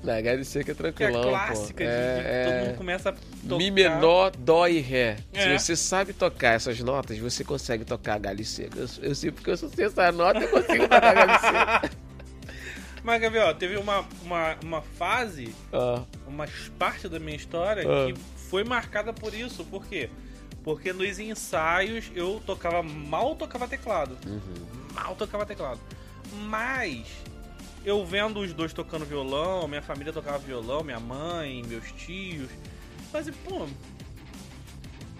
[0.03, 1.91] Não, HDC que é Que é tranquilão, clássica, pô.
[1.91, 2.45] de, É, de- é...
[2.45, 3.57] todo mundo começa a tocar.
[3.57, 5.17] Mi menor, dó e ré.
[5.33, 5.59] É.
[5.59, 8.79] Se você sabe tocar essas notas, você consegue tocar galho seco.
[8.79, 11.33] Eu, eu sei porque eu sei essa nota eu consigo tocar galho
[11.83, 11.97] seco.
[13.03, 16.47] Mas, Gabriel, teve uma, uma, uma fase, Ah, uma
[16.79, 18.07] parte da minha história Ah.
[18.13, 18.15] que
[18.49, 19.65] foi marcada por isso.
[19.65, 20.11] Por quê?
[20.11, 20.28] Porque
[20.93, 24.17] nos ensaios eu tocava mal tocava teclado.
[24.27, 24.67] uhum.
[24.95, 25.81] Mal tocava teclado.
[26.47, 27.07] Mas
[27.85, 32.51] eu vendo os dois tocando violão, minha família tocava violão, minha mãe, meus tios.
[33.13, 33.67] Mas, pô,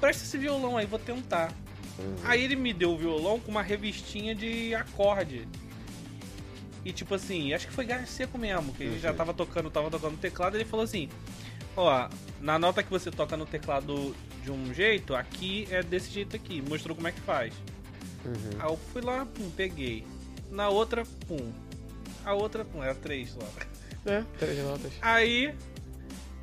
[0.01, 1.53] presta esse violão aí, vou tentar.
[1.99, 2.17] Uhum.
[2.25, 5.49] Aí ele me deu o violão com uma revistinha de acorde.
[6.85, 9.17] E tipo assim, acho que foi seco mesmo, que ele já Uhum.
[9.17, 11.09] tava tocando, tava tocando teclado, ele falou assim:
[11.79, 12.09] Ó,
[12.41, 14.13] na nota que você toca no teclado
[14.43, 16.61] de um jeito, aqui é desse jeito aqui.
[16.61, 17.55] Mostrou como é que faz.
[18.25, 18.59] Uhum.
[18.59, 20.05] Aí eu fui lá, pum, peguei.
[20.51, 21.53] Na outra, pum.
[22.25, 23.49] A outra, pum, era três só.
[24.07, 24.93] É, três notas.
[25.01, 25.55] Aí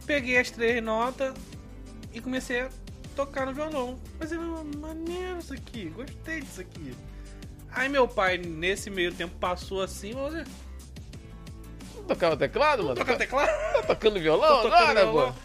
[0.05, 1.33] peguei as três notas
[2.13, 2.69] e comecei a
[3.13, 3.99] tocar no violão.
[4.17, 6.95] Mas era maneiro isso aqui, gostei disso aqui.
[7.71, 10.64] Aí meu pai, nesse meio tempo, passou assim, você Não
[12.07, 12.95] tocava teclado, mano?
[12.95, 13.49] toca teclado?
[13.73, 15.33] Tá tocando violão Tô tocando agora, violão.
[15.33, 15.39] pô?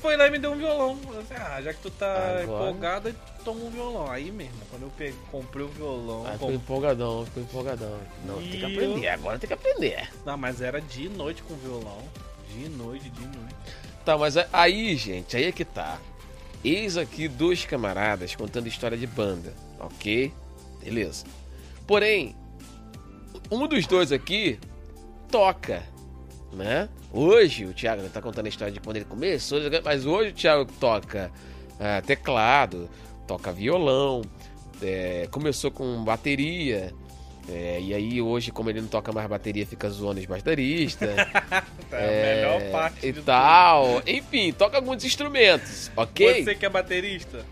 [0.00, 0.96] Foi lá e me deu um violão.
[1.12, 2.44] Eu ah, já que tu tá Agora.
[2.44, 4.08] empolgado, toma um violão.
[4.10, 6.20] Aí mesmo, quando eu peguei, comprei o violão.
[6.24, 7.98] Aí com- ficou empolgadão, ficou empolgadão.
[8.24, 10.08] Não, tem que E aprender, agora tem que aprender.
[10.24, 11.98] Não, mas era de noite com violão.
[12.48, 13.54] De noite, de noite.
[14.04, 15.98] Tá, mas aí, gente, aí é que tá.
[16.64, 20.32] Eis aqui dois camaradas contando história de banda, ok?
[20.82, 21.24] Beleza.
[21.86, 22.36] Porém,
[23.50, 24.58] um dos dois aqui
[25.30, 25.82] toca,
[26.52, 26.88] né?
[27.12, 30.70] Hoje o Thiago tá contando a história de quando ele começou, mas hoje o Thiago
[30.80, 31.30] toca
[31.78, 32.88] ah, teclado,
[33.26, 34.22] toca violão,
[34.82, 36.92] é, começou com bateria
[37.50, 41.10] É, e aí hoje, como ele não toca mais bateria, fica zoando os bateristas.
[41.90, 44.02] É a melhor parte e tal.
[44.06, 46.02] Enfim, toca alguns instrumentos, tudo.
[46.02, 46.44] ok?
[46.44, 47.46] Você que é baterista?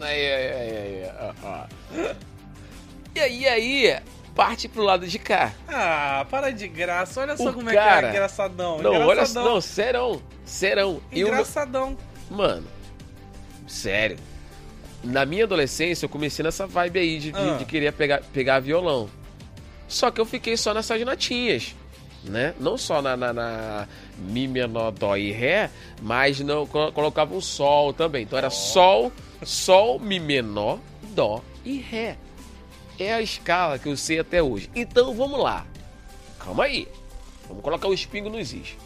[0.00, 1.66] Aí, aí, aí, aí, ó, ó.
[3.14, 3.98] E aí, aí,
[4.38, 5.52] parte pro lado de cá.
[5.66, 7.20] Ah, para de graça.
[7.20, 8.78] Olha só O como é cara- que é engraçadão.
[8.80, 9.42] Não, olha engraçadão.
[9.44, 11.00] só, não, serão, serão.
[11.10, 11.96] Eu, Engraçadão.
[12.30, 12.64] mano,
[13.66, 14.16] sério.
[15.02, 17.56] Na minha adolescência, eu comecei nessa vibe aí de, Ah.
[17.58, 19.08] de querer pegar, pegar violão.
[19.88, 21.74] Só que eu fiquei só nessas notinhas,
[22.22, 22.54] né?
[22.60, 25.68] Não só na, na, na Mi menor, Dó e Ré,
[26.00, 28.22] mas não colo- colocava um Sol também.
[28.22, 29.10] Então era Sol,
[29.42, 30.78] Sol, Mi menor,
[31.14, 32.16] Dó e Ré.
[32.98, 34.70] É a escala que eu sei até hoje.
[34.74, 35.64] Então vamos lá.
[36.38, 36.88] Calma aí.
[37.46, 38.76] Vamos colocar o espingo nos is.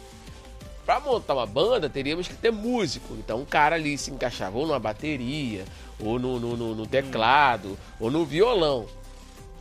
[0.85, 3.13] Pra montar uma banda, teríamos que ter músico.
[3.15, 5.65] Então um cara ali se encaixava ou numa bateria,
[5.99, 8.85] ou no, no, no- no teclado, ou no violão.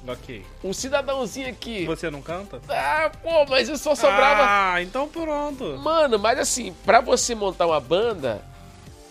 [0.06, 0.44] Ok.
[0.64, 1.86] Um cidadãozinho aqui.
[1.86, 2.60] Você não canta?
[2.68, 4.42] Ah, pô, mas eu só sobrava.
[4.74, 5.78] Ah, então pronto.
[5.78, 8.44] Mano, mas assim, pra você montar uma banda,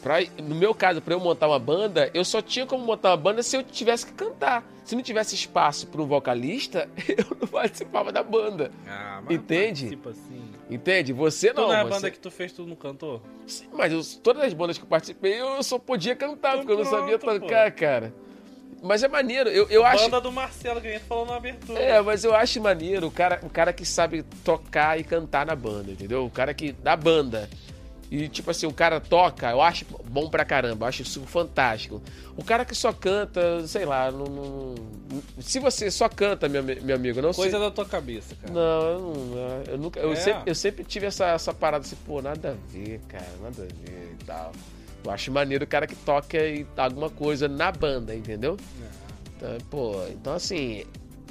[0.02, 3.18] pra, no meu caso, pra eu montar uma banda, eu só tinha como montar uma
[3.18, 4.64] banda se eu tivesse que cantar.
[4.84, 8.72] Se não tivesse espaço pra um vocalista, eu não participava da banda.
[8.88, 9.96] Ah, Entende?
[9.96, 10.52] Participa assim.
[10.70, 11.14] Entende?
[11.14, 11.68] Você Tu não.
[11.68, 13.22] não é a você- banda que tu fez, tu não cantou?
[13.46, 16.74] Sim, mas eu- todas as bandas que eu participei, eu só podia cantar, Então porque
[16.74, 18.14] eu não sabia pronto, tocar, cara.
[18.84, 20.06] Mas é maneiro, eu, eu acho.
[20.06, 21.78] Banda do Marcelo, que a gente falou na abertura.
[21.80, 25.56] É, mas eu acho maneiro o cara, o cara que sabe tocar e cantar na
[25.56, 26.26] banda, entendeu?
[26.26, 26.72] O cara que.
[26.72, 27.48] da banda.
[28.12, 32.02] E tipo assim, o cara toca, eu acho bom pra caramba, eu acho isso fantástico.
[32.36, 34.26] O cara que só canta, sei lá, não.
[34.26, 34.76] não-
[35.39, 37.60] se você só canta, meu, meu amigo, não Coisa sei.
[37.60, 38.54] da tua cabeça, cara.
[38.54, 40.00] Não, eu, não, eu nunca.
[40.02, 40.15] Eu, É?
[40.17, 43.65] sempre, eu sempre tive essa, essa parada assim, pô, nada a ver, cara, nada a
[43.65, 44.52] ver e tal.
[45.06, 48.58] Eu acho maneiro o cara que toca e alguma coisa na banda, entendeu?
[49.38, 50.84] Então, pô, então assim,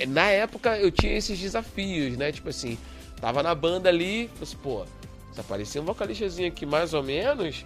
[0.08, 2.32] na época eu tinha esses desafios, né?
[2.32, 2.78] Tipo assim,
[3.20, 4.84] tava na banda ali, assim, pô,
[5.32, 7.64] se aparecer um vocalistazinho aqui mais ou menos,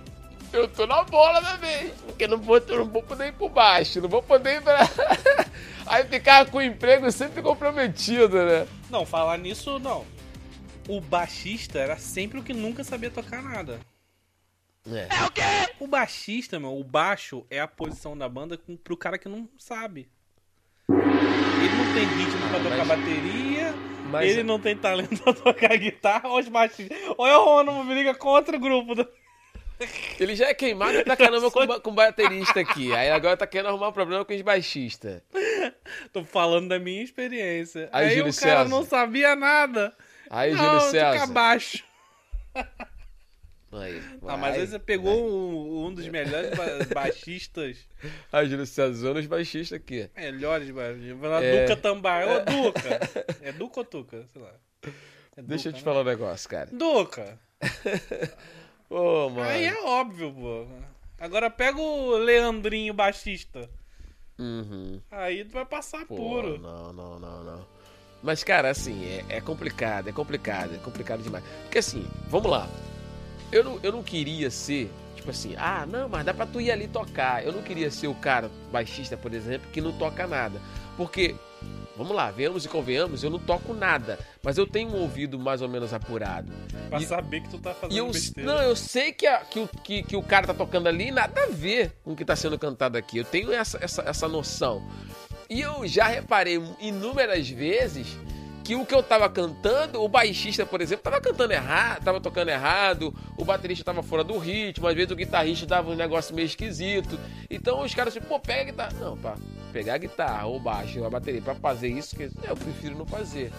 [0.53, 1.93] eu tô na bola da vez.
[2.07, 4.79] Porque não vou, eu não vou poder ir por baixo, não vou poder ir pra.
[5.87, 8.67] Aí ficava com o emprego sempre comprometido, né?
[8.91, 10.05] Não, falar nisso, não.
[10.89, 13.79] O baixista era sempre o que nunca sabia tocar nada.
[14.87, 15.09] É.
[15.81, 19.49] O baixista, meu, o baixo é a posição da banda com, pro cara que não
[19.59, 20.09] sabe.
[20.89, 23.75] Ele não tem ritmo pra Ah, tocar mas- bateria,
[24.21, 26.29] Mas ele não tem talento pra tocar guitarra.
[26.29, 26.97] Olha os baixistas.
[27.19, 28.95] Olha o Rono briga contra o grupo.
[28.95, 29.09] Do...
[30.21, 32.95] ele já é queimado pra caramba com, ba- com baterista aqui.
[32.95, 35.21] Aí agora tá querendo arrumar um problema com os baixistas.
[36.13, 37.89] Tô falando da minha experiência.
[37.93, 38.69] Aí, Aí, o cara César.
[38.69, 39.93] não sabia nada.
[40.31, 41.27] Aí, não, Júlio toca César.
[41.27, 41.85] baixo.
[43.77, 47.79] Aí, Ah, mas vai, aí você pegou um, um dos melhores ba- baixistas.
[48.33, 50.09] Aí, Júlio César, zoando os baixistas aqui.
[50.17, 51.19] Melhores baixistas.
[51.19, 51.63] Vai lá, É.
[51.67, 52.25] Duca Tambar.
[52.29, 53.01] Ô, Duca.
[53.43, 54.25] É Duca ou Tuca?
[54.33, 54.53] Sei lá.
[55.37, 55.83] É Deixa eu te né?
[55.83, 56.69] falar um negócio, cara.
[56.73, 57.39] Duca.
[58.89, 59.43] Ô, mano.
[59.49, 60.67] Aí é óbvio, pô.
[61.19, 63.69] Agora pega o Leandrinho baixista.
[64.39, 65.01] Uhum.
[65.11, 66.59] Aí tu vai passar Pô, puro.
[66.59, 67.67] Não, não, não, não.
[68.23, 71.45] Mas, cara, assim, é, é complicado, é complicado, é complicado demais.
[71.65, 72.69] Porque, assim, vamos lá.
[73.55, 76.71] Eu não, eu não queria ser, tipo assim, ah, não, mas dá pra tu ir
[76.73, 77.45] ali tocar.
[77.45, 80.61] Eu não queria ser o cara baixista, por exemplo, que não toca nada.
[80.97, 81.35] Porque,
[81.97, 84.19] vamos lá, venhamos e convenhamos, eu não toco nada.
[84.43, 86.51] Mas eu tenho um ouvido mais ou menos apurado.
[86.89, 88.53] Pra E- saber que tu tá fazendo eu, besteira.
[88.53, 91.45] não, eu sei que, a- que, o, que, que o cara tá tocando ali nada
[91.45, 93.19] a ver com o que tá sendo cantado aqui.
[93.19, 94.83] Eu tenho essa, essa, essa noção.
[95.49, 98.17] E eu já reparei inúmeras vezes
[98.65, 102.49] que o que eu tava cantando, o baixista, por exemplo, tava cantando errado, tava tocando
[102.49, 106.47] errado, o baterista tava fora do ritmo, às vezes o guitarrista dava um negócio meio
[106.47, 107.21] esquisito.
[107.51, 108.93] Então os caras assim, pô, pega a guitarra.
[108.99, 109.37] Não, pá,
[109.71, 113.05] pegar a guitarra, ou baixo, ou a bateria, pra fazer isso, que eu prefiro não
[113.05, 113.53] fazer.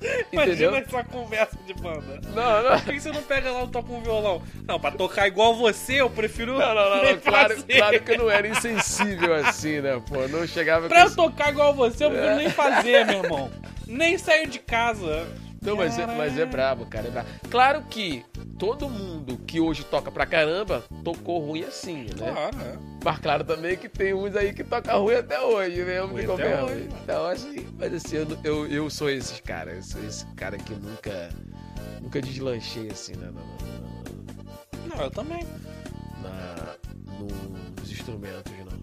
[0.32, 0.70] Entendeu?
[0.70, 2.20] Imagina essa conversa de banda.
[2.34, 2.80] Não, não.
[2.80, 4.42] Por que você não pega lá e toca um violão?
[4.66, 6.58] Não, pra tocar igual você, eu prefiro.
[6.58, 7.18] Não, não, não, não.
[7.18, 10.00] Claro, claro que eu não era insensível assim, né?
[10.08, 13.50] Pô, não chegava Pra com eu tocar igual você, eu prefiro nem fazer, meu irmão.
[13.86, 15.26] Nem sair de casa.
[15.62, 17.28] Não, mas é, mas é brabo, cara, é brabo.
[17.50, 18.24] Claro que
[18.58, 22.30] todo mundo que hoje toca pra caramba tocou ruim assim, né?
[22.32, 22.78] Claro, é.
[23.04, 26.00] Mas claro também que tem uns aí que toca ruim até hoje, né?
[26.00, 26.70] Ruim até convenhamos.
[26.72, 26.88] hoje.
[27.02, 29.74] Então, assim, mas assim, eu, eu, eu sou esses caras.
[29.76, 31.30] Eu sou esse cara que nunca,
[32.00, 33.30] nunca deslanchei assim, né?
[33.32, 33.40] Na,
[34.90, 35.42] na, Não, eu também.
[36.22, 36.76] na-
[37.80, 38.78] nos instrumentos, não.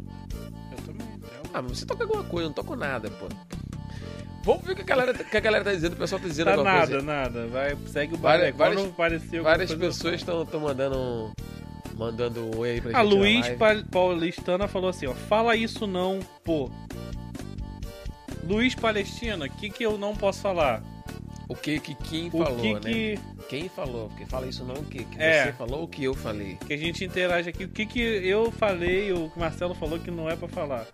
[0.71, 1.07] Eu também.
[1.21, 3.27] Eu- Ah, mas você toca alguma coisa, eu não toco nada, pô.
[4.43, 6.27] Vamos ver o que a galera, o que a galera tá dizendo, o pessoal tá
[6.27, 7.01] dizendo Tá alguma nada, coisa.
[7.05, 7.47] nada.
[7.47, 8.57] Vai, segue o barco.
[8.57, 11.31] várias- alguma Várias pessoas estão mandando
[11.95, 13.13] mandando um oi aí pra A gente.
[13.13, 13.47] na Luiz
[13.91, 15.13] Paulistana falou assim, ó.
[15.13, 16.69] Fala isso não, pô.
[18.43, 20.83] Luiz Palestina, o que, que eu não posso falar?
[21.47, 22.79] O que que quem O falou, que né?
[22.81, 24.07] que, Quem falou?
[24.09, 25.03] Porque fala isso não o que?
[25.03, 25.45] Que É.
[25.45, 26.57] você falou ou que eu falei?
[26.65, 27.65] que a gente interage aqui?
[27.65, 30.87] O que, que eu falei, o que o Marcelo falou que não é pra falar?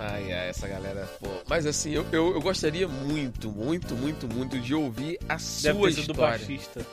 [0.00, 1.28] Ai, ai, essa galera, pô.
[1.46, 5.72] Mas assim, eu, eu, eu gostaria muito, muito, muito, muito de ouvir a Deve sua
[5.72, 6.38] ter sido do história.
[6.38, 6.86] baixista.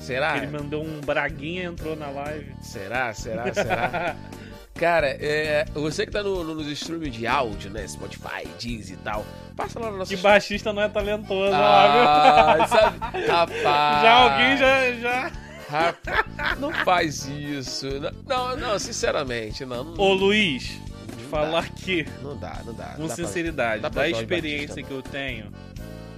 [0.00, 0.36] Será?
[0.38, 2.52] Ele mandou um braguinha e entrou na live.
[2.60, 3.14] Será?
[3.14, 3.54] Será?
[3.54, 4.16] Será?
[4.74, 7.86] Cara, é, você que tá no, no, nos streaming de áudio, né?
[7.86, 9.24] Spotify, Deez e tal.
[9.54, 10.10] Passa lá no nosso.
[10.12, 12.98] que baixista não é talentoso, lá, Ah, sabe?
[12.98, 13.28] viu?
[13.30, 14.02] Rapaz.
[14.02, 14.92] Já alguém já.
[14.94, 15.32] já...
[15.68, 17.86] Rapaz, não faz isso.
[18.26, 19.64] Não, não, sinceramente.
[19.64, 20.72] Não, Ô Luiz,
[21.32, 22.94] falar aqui, não dá, não dá.
[22.94, 25.50] com Dá sinceridade, dá pra da experiência que eu tenho,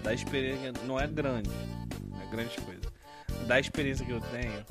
[0.02, 0.72] da experiência.
[0.84, 1.48] Não é grande,
[2.10, 2.80] não é grande coisa.
[3.46, 4.64] Da experiência que eu tenho,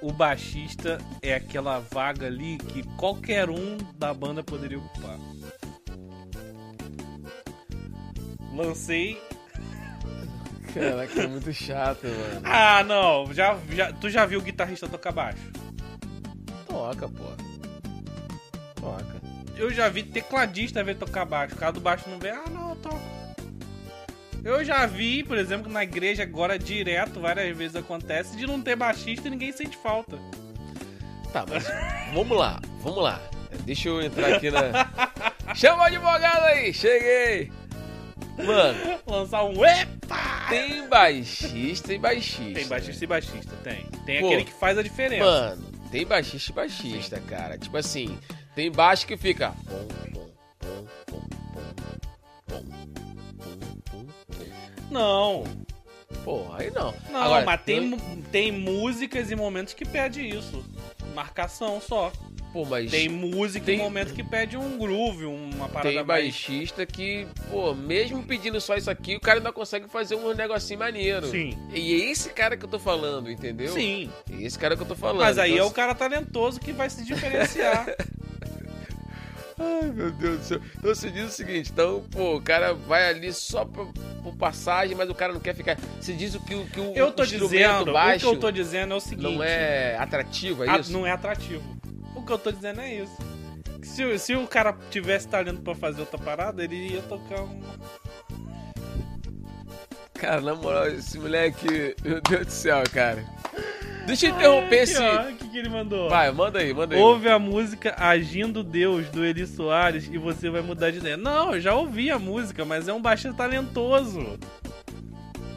[0.00, 5.18] o baixista é aquela vaga ali que qualquer um da banda poderia ocupar.
[8.54, 9.20] Lancei.
[10.72, 12.40] Caraca, é muito chato, mano.
[12.44, 13.32] Ah, não.
[13.34, 15.50] Já, já, tu já viu o guitarrista tocar baixo?
[16.66, 17.55] Toca, pô.
[18.86, 19.20] Toca.
[19.56, 21.54] Eu já vi tecladista ver tocar baixo.
[21.54, 23.00] O cara do baixo não vê, ah, não, eu toco.
[24.44, 28.76] Eu já vi, por exemplo, na igreja agora direto, várias vezes acontece, de não ter
[28.76, 30.16] baixista e ninguém sente falta.
[31.32, 31.66] Tá, mas
[32.14, 33.20] vamos lá, vamos lá.
[33.64, 34.60] Deixa eu entrar aqui na.
[35.54, 37.50] Chama o advogado aí, cheguei!
[38.38, 40.46] Mano, Lançar um epa!
[40.48, 42.54] tem baixista e baixista.
[42.54, 43.86] Tem baixista e baixista, tem.
[44.04, 45.24] Tem Pô, aquele que faz a diferença.
[45.24, 47.58] Mano, tem baixista e baixista, cara.
[47.58, 48.18] Tipo assim,
[48.56, 49.54] tem baixo que fica.
[54.90, 55.44] Não,
[56.24, 56.94] Pô, aí não.
[57.10, 57.98] não, Agora, mas tem, mu-
[58.32, 60.64] tem músicas e momentos que pede isso.
[61.14, 62.12] Marcação só.
[62.52, 66.06] Pô, mas Tem música Tem- e momentos que pede um groove, uma parada tem mais...
[66.06, 70.78] baixista que, pô, mesmo pedindo só isso aqui, o cara ainda consegue fazer um negocinho
[70.78, 71.26] maneiro.
[71.26, 71.50] Sim.
[71.74, 73.72] E é esse cara que eu tô falando, entendeu?
[73.72, 74.10] Sim.
[74.30, 75.18] É esse cara que eu tô falando.
[75.20, 77.86] Mas aí é Então, o cara talentoso que vai se diferenciar.
[79.58, 80.60] Ai, meu Deus do céu.
[80.78, 83.90] Então você diz o seguinte, então, pô, o cara vai ali só por,
[84.22, 85.78] por passagem, mas o cara não quer ficar.
[86.00, 88.50] Você diz o que, o- que o Eu tô dizendo, baixo o que eu tô
[88.50, 89.22] dizendo é o seguinte.
[89.34, 90.92] não é atrativo, é ah, isso?
[90.92, 91.62] não é atrativo.
[92.14, 93.16] O que eu tô dizendo é isso.
[93.82, 97.60] Se, se o cara tivesse talento pra fazer outra parada, ele ia tocar um.
[100.14, 103.24] Cara, na moral, esse moleque, meu Deus do céu, cara.
[104.06, 105.02] Deixa eu interromper esse...
[105.02, 106.08] O que, que ele mandou?
[106.08, 107.00] Vai, manda aí, manda aí.
[107.00, 111.16] Ouve a música Agindo Deus do Eli Soares e você vai mudar de ideia.
[111.16, 114.38] Não, eu já ouvi a música, mas é um baixista talentoso.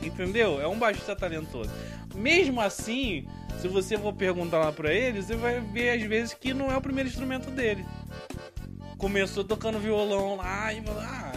[0.02, 0.60] Entendeu?
[0.60, 1.70] É um baixista talentoso.
[2.16, 3.28] Mesmo assim,
[3.60, 6.78] se você for perguntar lá pra ele, você vai ver às vezes que não é
[6.78, 7.86] o primeiro instrumento dele.
[8.98, 11.34] Começou tocando violão lá e falou, ah,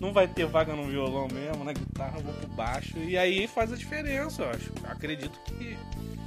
[0.00, 2.98] não vai ter vaga no violão mesmo, na guitarra, eu vou pro baixo.
[2.98, 4.72] E aí faz a diferença, eu acho.
[4.84, 5.76] Acredito que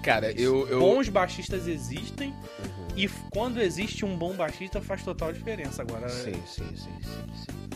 [0.01, 0.67] Cara, eu...
[0.67, 0.79] eu...
[0.79, 2.87] bons baixistas existem Uhum.
[2.95, 5.81] e quando existe um bom baixista faz total diferença.
[5.81, 7.69] Agora, Sim, sim, sim, sim, sim.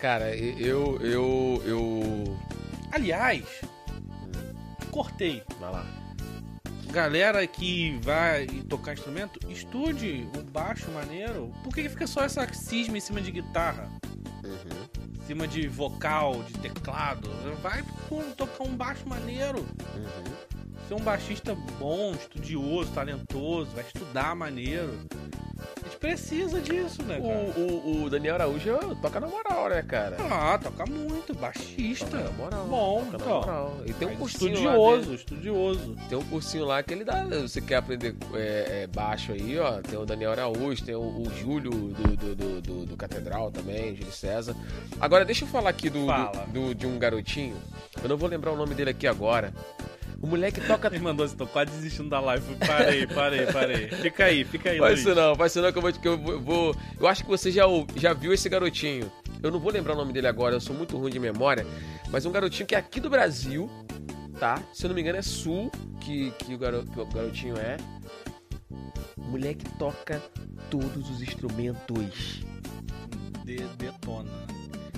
[0.00, 0.98] Cara, eu...
[1.00, 1.62] eu...
[1.64, 2.38] eu...
[2.92, 3.44] aliás,
[4.90, 5.42] cortei.
[5.60, 6.05] Vai lá.
[6.96, 11.52] Galera que vai tocar instrumento, estude o baixo maneiro.
[11.62, 13.90] Por que que fica só essa cisma em cima de guitarra?
[14.42, 17.28] Uhum, Em cima de vocal, de teclado?
[17.62, 19.58] Vai pô, tocar um baixo maneiro.
[19.94, 20.56] uhum.
[20.88, 24.98] Ser um baixista bom, estudioso, talentoso, vai estudar maneiro.
[26.00, 27.60] Precisa disso, né, cara?
[27.60, 30.16] O, o, o Daniel Araújo toca na moral, né, cara?
[30.30, 32.06] Ah, toca muito, baixista.
[32.06, 32.66] Toca na moral.
[32.66, 33.40] Bom, toca na então.
[33.40, 33.76] moral.
[33.86, 35.96] E tem um cursinho lá estudioso, estudioso.
[36.08, 37.24] Tem um cursinho lá que ele dá.
[37.24, 39.80] Você quer aprender é, é, baixo aí, ó.
[39.80, 43.96] Tem o Daniel Araújo, tem o, o Júlio do, do, do, do- do Catedral também,
[43.96, 44.54] Júlio César.
[45.00, 46.46] Agora, deixa eu falar aqui do, Fala.
[46.52, 47.56] do- do- de um garotinho.
[48.02, 49.52] Eu não vou lembrar o nome dele aqui agora.
[50.26, 50.88] O moleque toca.
[50.88, 52.56] Ele mandou assim, tô quase desistindo da live.
[52.56, 53.88] Parei, parei, parei.
[53.88, 55.02] Fica aí, fica aí, Vai Luiz.
[55.04, 55.92] ser não, vai ser não que eu vou.
[55.92, 57.62] Que eu vou- eu acho que você já,
[57.94, 59.10] já viu esse garotinho.
[59.40, 61.64] Eu não vou lembrar o nome dele agora, eu sou muito ruim de memória.
[62.10, 63.70] Mas um garotinho que é aqui do Brasil,
[64.40, 64.60] tá?
[64.74, 65.70] Se eu não me engano, é Sul
[66.00, 67.76] que, que, o, garo- que o garotinho é.
[69.16, 70.20] O moleque toca
[70.70, 72.40] todos os instrumentos.
[73.44, 74.30] De- detona.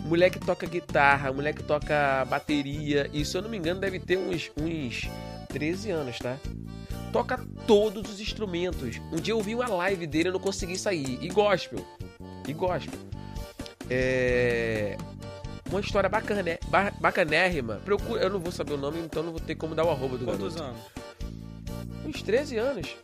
[0.08, 3.10] O moleque toca guitarra, o moleque toca bateria.
[3.12, 5.06] E se eu não me engano, deve ter uns, uns
[5.50, 6.38] 13 anos, tá?
[7.12, 8.96] Toca todos os instrumentos.
[9.12, 11.18] Um dia eu vi uma live dele e não consegui sair.
[11.20, 11.84] E gospel.
[12.46, 12.98] E gospel.
[13.90, 14.96] É.
[15.68, 17.76] Uma história bacana, ba- bacanérrima.
[17.84, 20.16] Procura, eu não vou saber o nome, então não vou ter como dar o arroba
[20.16, 20.74] do Quantos garoto.
[20.74, 20.86] anos?
[22.06, 22.96] Uns 13 anos.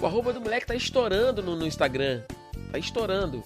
[0.00, 2.22] O arroba do moleque tá estourando no, no Instagram.
[2.72, 3.44] Tá estourando.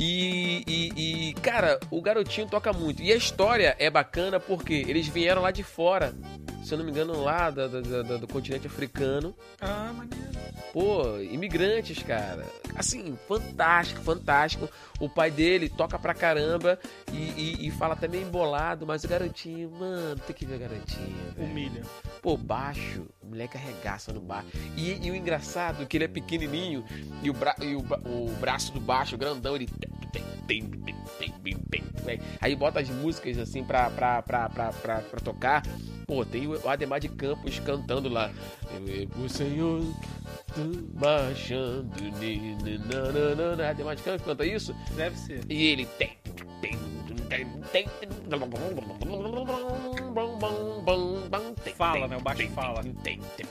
[0.00, 3.02] E, e- e, cara, o garotinho toca muito.
[3.02, 6.14] E a história é bacana porque eles vieram lá de fora.
[6.68, 9.34] Se eu não me engano, lá da- da- da- do continente africano.
[9.58, 10.28] Ah, maneiro.
[10.70, 12.44] Pô, imigrantes, cara.
[12.76, 14.68] Assim, fantástico, fantástico.
[15.00, 16.78] O pai dele toca pra caramba
[17.10, 20.58] e, e- e fala até meio embolado, mas o garotinho, mano, tem que ver o
[20.58, 21.16] garotinho.
[21.34, 21.50] velho.
[21.50, 21.82] Humilha.
[22.20, 24.48] Pô, baixo, o moleque arregaça no baixo.
[24.76, 26.84] E, e o engraçado é que ele é pequenininho
[27.22, 29.66] e o, bra e o, o braço do baixo, grandão, ele.
[32.42, 35.62] Aí bota as músicas assim pra, pra, pra, pra, pra, pra tocar.
[36.08, 38.30] Pô, tem o Ademar de Campos cantando lá.
[39.22, 39.82] O Senhor
[40.94, 41.92] marchando.
[42.90, 43.68] nananana.
[43.68, 44.74] Ademar de Campos canta isso.
[44.96, 45.44] Deve ser.
[45.50, 46.16] E ele tem.
[46.62, 46.78] tem,
[51.74, 52.16] Fala, né?
[52.16, 52.82] O baixo fala.
[52.82, 53.46] tem, tem, tem.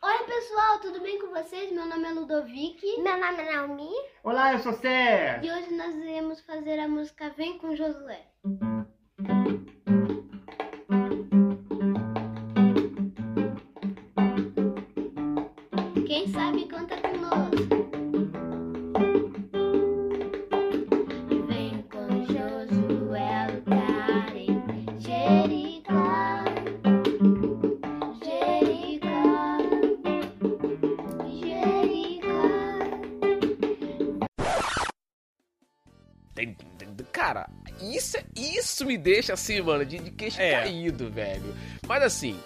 [0.00, 1.72] Oi pessoal, tudo bem com vocês?
[1.72, 3.90] Meu nome é Ludovic Meu nome é Naomi.
[4.22, 5.40] Olá, eu sou Sé.
[5.42, 8.22] e hoje nós iremos fazer a música Vem com Josué.
[38.88, 40.52] Me deixa assim, mano, de, de queixo É.
[40.52, 41.54] caído, velho.
[41.86, 42.38] Mas assim,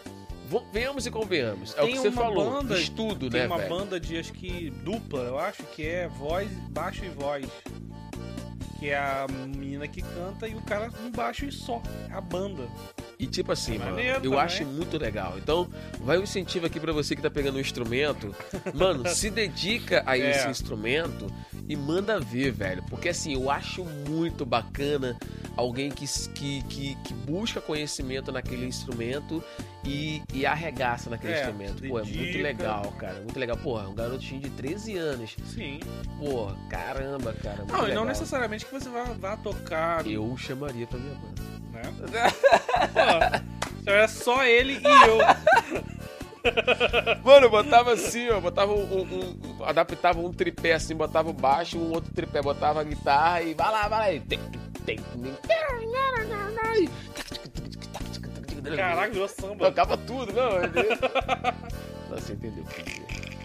[0.72, 1.74] venhamos e convenhamos.
[1.76, 2.50] É o Tem que você falou.
[2.60, 3.68] banda- estudo, Tem né, uma velho?
[3.70, 7.46] banda de acho que dupla, eu acho que é voz, baixo e voz.
[8.78, 11.80] Que é a menina que canta e o cara no baixo e só.
[12.10, 12.64] É a banda.
[13.16, 14.38] E tipo assim, É mano, eu também.
[14.40, 15.34] acho muito legal.
[15.38, 15.68] Então,
[16.00, 18.34] vai um incentivo aqui pra você que tá pegando um instrumento.
[18.74, 20.30] Mano, se dedica a É.
[20.32, 21.32] esse instrumento
[21.68, 22.82] e manda ver, velho.
[22.90, 25.16] Porque assim, eu acho muito bacana
[25.56, 29.42] alguém que, que, que, que busca conhecimento naquele instrumento
[29.84, 31.82] e, e arregaça naquele É, instrumento.
[31.88, 33.14] Pô, é muito legal, cara.
[33.20, 33.56] Muito legal.
[33.56, 35.36] Porra, um garotinho de 13 anos.
[35.46, 35.80] Sim.
[36.18, 37.64] Porra, caramba, cara.
[37.68, 41.42] Não, e não necessariamente que você vá, vá tocar, Eu chamaria pra minha banda.
[42.10, 42.22] né?
[43.84, 45.18] Pô, é só ele e eu.
[47.24, 51.32] Mano, eu botava assim, ó, botava um, um- um- adaptava um tripé assim, botava o
[51.32, 54.12] baixo, um outro tripé, botava a guitarra e vai lá, vai lá.
[54.12, 54.20] E
[54.84, 54.98] tem.
[58.76, 59.66] Caraca, virou samba.
[59.66, 60.56] Tocava tudo, não.
[60.62, 60.98] ele-
[62.10, 62.64] Nossa, entendeu?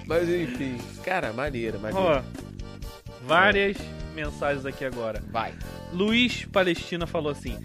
[0.05, 2.23] Mas enfim, cara, maneira, maneira.
[2.23, 3.77] Ó, várias
[4.13, 5.21] mensagens aqui agora.
[5.31, 5.53] Vai.
[5.91, 7.57] Luiz Palestina falou assim: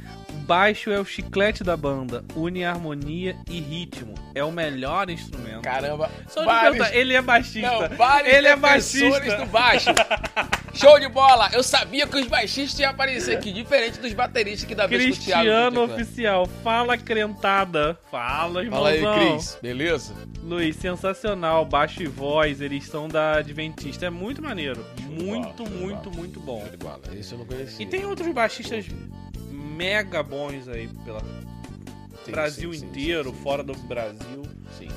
[0.43, 4.15] baixo é o chiclete da banda, une harmonia e ritmo.
[4.35, 5.63] É o melhor instrumento.
[5.63, 6.11] Caramba.
[6.29, 7.71] Só vários- perguntar, ele é baixista.
[7.89, 9.37] Não, vários ele é baixista.
[9.37, 9.91] do baixo.
[10.75, 11.51] Show de bola!
[11.53, 15.23] Eu sabia que os baixistas iam aparecer aqui, diferente dos bateristas que da vez que
[15.23, 15.85] o Thiago Cristiano.
[15.85, 17.99] Oficial, fala crentada.
[18.11, 19.35] Fala, Fala aí, irmãozão.
[19.35, 20.15] Cris, beleza?
[20.43, 21.67] Luiz, sensacional.
[21.67, 24.07] Baixo e voz, eles são da Adventista.
[24.07, 24.85] É muito maneiro.
[25.03, 26.17] Muito, muito, bola.
[26.17, 26.67] muito bom.
[27.15, 27.85] Esse eu não conhecia.
[27.85, 28.87] E tem outros baixistas
[29.83, 31.21] mega bons aí pela
[32.25, 34.43] Sim, Brasil sim, inteiro, sim, sim, fora do Brasil.
[34.79, 34.89] Sim.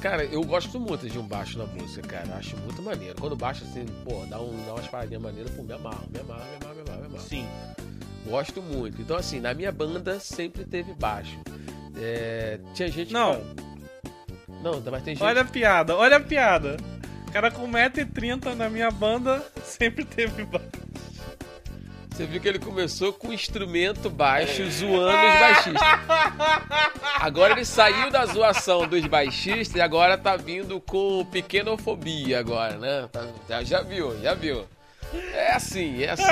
[0.00, 2.34] Cara, eu gosto muito de um baixo na música, cara.
[2.36, 3.14] Acho muito maneiro.
[3.18, 6.20] Quando o baixo, assim, pô, dá, um, dá umas paradinhas maneiras, pô, me amarro, me
[6.20, 7.22] amarro, me amarro, me amarro, me amarro.
[7.26, 7.46] Sim.
[8.26, 9.00] Gosto muito.
[9.00, 11.38] Então, assim, na minha banda sempre teve baixo.
[11.96, 13.32] É, tinha gente que Não.
[13.34, 13.54] fala-
[14.62, 15.24] Não, mas tem gente.
[15.24, 16.76] Olha a piada, olha a piada.
[17.28, 20.68] O cara com 1,30m na minha banda sempre teve baixo.
[22.14, 25.82] Você viu que ele começou com instrumento baixo, zoando os baixistas.
[27.20, 33.08] Agora ele saiu da zoação dos baixistas e agora tá vindo com pequenofobia agora, né?
[33.48, 34.64] Tá- já, viu, já viu.
[35.32, 36.22] É assim, é assim.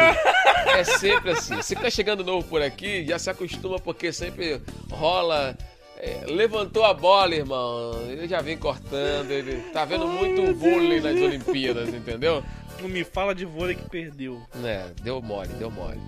[0.66, 1.56] É sempre assim.
[1.58, 4.60] Que tá chegando novo por aqui, já se acostuma porque sempre
[4.90, 5.56] rola.
[5.98, 7.92] é, levantou a bola, irmão.
[8.08, 9.30] Ele já vem cortando.
[9.30, 12.42] Ele tá vendo muito vôlei nas Olimpíadas, entendeu?
[12.82, 14.42] Não me fala de vôlei que perdeu.
[14.64, 16.00] É, deu mole, deu mole.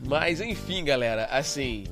[0.00, 1.84] Mas enfim, galera, assim.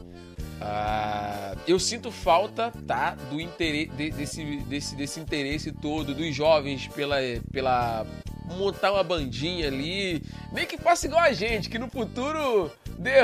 [0.60, 3.16] ah, eu sinto falta, tá?
[3.30, 7.16] Do interesse desse, desse, desse interesse todo dos jovens pela,
[7.52, 8.04] pela
[8.58, 10.22] montar uma bandinha ali.
[10.52, 12.70] Nem que faça igual a gente, que no futuro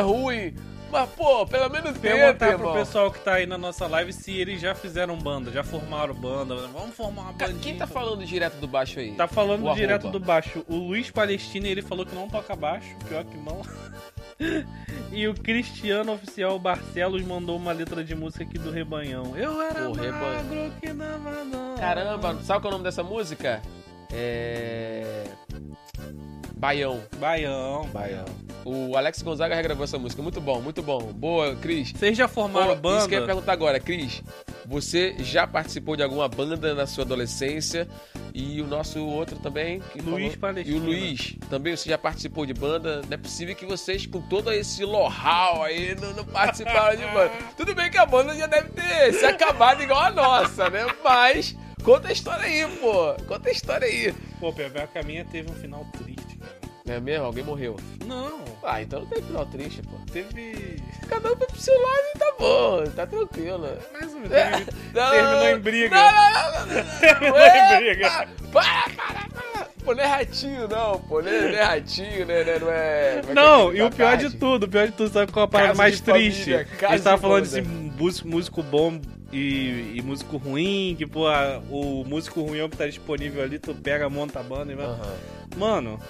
[0.05, 0.55] ruim.
[0.91, 2.74] Mas, pô, pelo menos tenta, Perguntar pro irmão.
[2.74, 6.57] pessoal que tá aí na nossa live se eles já fizeram banda, já formaram banda.
[6.68, 7.61] Vamos formar uma bandinha.
[7.61, 9.12] Quem tá falando direto do baixo aí?
[9.12, 10.18] Tá falando O direto arroba.
[10.18, 10.64] do baixo.
[10.68, 13.62] O Luiz Palestina, ele falou que não toca baixo, pior que não.
[15.11, 19.37] e o Cristiano Oficial Barcelos mandou uma letra de música aqui do Rebanhão.
[19.37, 21.74] Eu era Pô, magro que dava dó.
[21.78, 23.61] Caramba, sabe qual é o nome dessa música?
[24.13, 25.25] É.
[26.57, 27.03] Baião.
[27.19, 27.87] Baião.
[27.93, 28.25] Baião.
[28.65, 30.23] O Alex Gonzaga regravou essa música.
[30.23, 31.13] Muito bom, muito bom.
[31.13, 31.93] Boa, Cris.
[31.93, 32.99] Vocês já formaram Pô, banda?
[32.99, 34.23] Isso que eu ia perguntar agora, Cris.
[34.65, 37.87] Você já participou de alguma banda na sua adolescência?
[38.35, 39.83] E o nosso outro também.
[40.03, 40.61] Luiz falou-.
[40.61, 43.03] E o Luiz, também você já participou de banda?
[43.03, 47.33] Não é possível que vocês, com todo esse know-how aí, não, não participaram de banda.
[47.57, 50.87] Tudo bem que a banda já deve ter se acabado igual a nossa, né?
[51.05, 51.55] Mas
[51.87, 53.14] conta a história aí, pô.
[53.26, 54.12] Conta a história aí.
[54.41, 56.57] Pô, pior que a minha teve um final triste, cara.
[56.89, 57.24] É mesmo?
[57.26, 57.76] Alguém morreu.
[58.05, 59.97] Não, Ah, então não tem final triste, pô.
[60.12, 60.76] teve.
[61.09, 63.68] Cada um foi pro seu lado e tá bom, tá tranquilo.
[63.93, 64.30] Mais menos.
[64.32, 64.51] É.
[64.51, 65.95] teve- Não, Terminou não, em briga.
[65.97, 66.84] Não, não, não, não, não.
[67.01, 67.74] Terminou Epa!
[67.74, 68.11] em briga.
[68.53, 69.66] Para, para, para.
[69.84, 71.22] Pô, não é ratinho, não, pô.
[71.22, 72.45] Não é, não é ratinho, né?
[72.45, 73.20] né, Não é.
[73.20, 74.28] como é é Não, e o pior tarde?
[74.28, 76.32] de tudo, o pior de tudo, sabe qual é a parada mais família,
[76.64, 76.76] triste?
[76.76, 77.62] casa a gente tava falando família.
[77.68, 79.01] desse músico, músico bom
[79.37, 81.26] e, e músico ruim, que, pô,
[81.70, 84.74] o músico ruim é o que tá disponível ali, tu pega, monta a banda e
[84.74, 84.87] vai.
[84.87, 85.14] Aham.
[85.59, 86.01] Mano,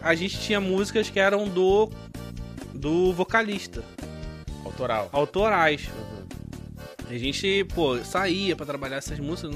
[0.00, 1.90] a gente tinha músicas que eram do.
[2.72, 3.84] do vocalista,
[4.64, 5.10] Autoral.
[5.12, 5.88] autorais.
[5.88, 6.26] Uhum.
[7.10, 9.54] A gente, pô, saía pra trabalhar essas músicas.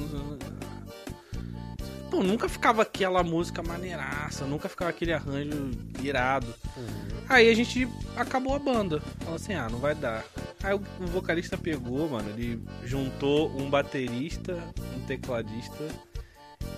[2.11, 5.71] Pô, nunca ficava aquela música maneiraça, nunca ficava aquele arranjo
[6.03, 6.55] irado.
[6.77, 7.21] Uhum.
[7.29, 9.01] Aí a gente acabou a banda.
[9.21, 10.25] Falou assim, ah, não vai dar.
[10.65, 14.57] Aí o, vocalista pegou, mano, ele juntou um baterista,
[14.97, 15.87] um tecladista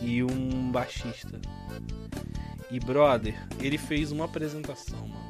[0.02, 1.40] e um baixista.
[2.68, 5.26] E, brother, ele fez uma apresentação, mano.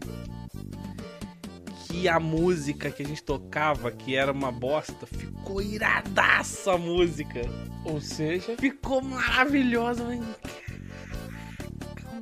[1.86, 7.42] Que a música que a gente tocava, que era uma bosta, ficou iradaça a música.
[7.84, 8.57] Ou seja.
[8.57, 10.34] Ficou maravilhosa, mano.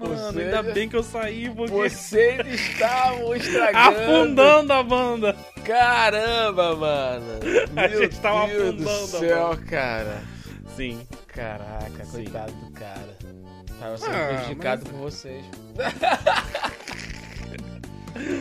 [0.08, 1.72] Mano, ainda bem que eu saí, porque...
[1.72, 4.00] Vocês estavam estragando.
[4.00, 5.36] afundando a banda.
[5.64, 7.24] Caramba, mano.
[7.76, 9.62] A Meu gente tava Deus do afundando a céu, banda.
[9.66, 10.22] cara.
[10.76, 11.06] Sim.
[11.28, 12.12] Caraca, Sim.
[12.24, 13.16] coitado do cara.
[13.80, 15.44] Tava sendo Ah, prejudicado mas- por vocês.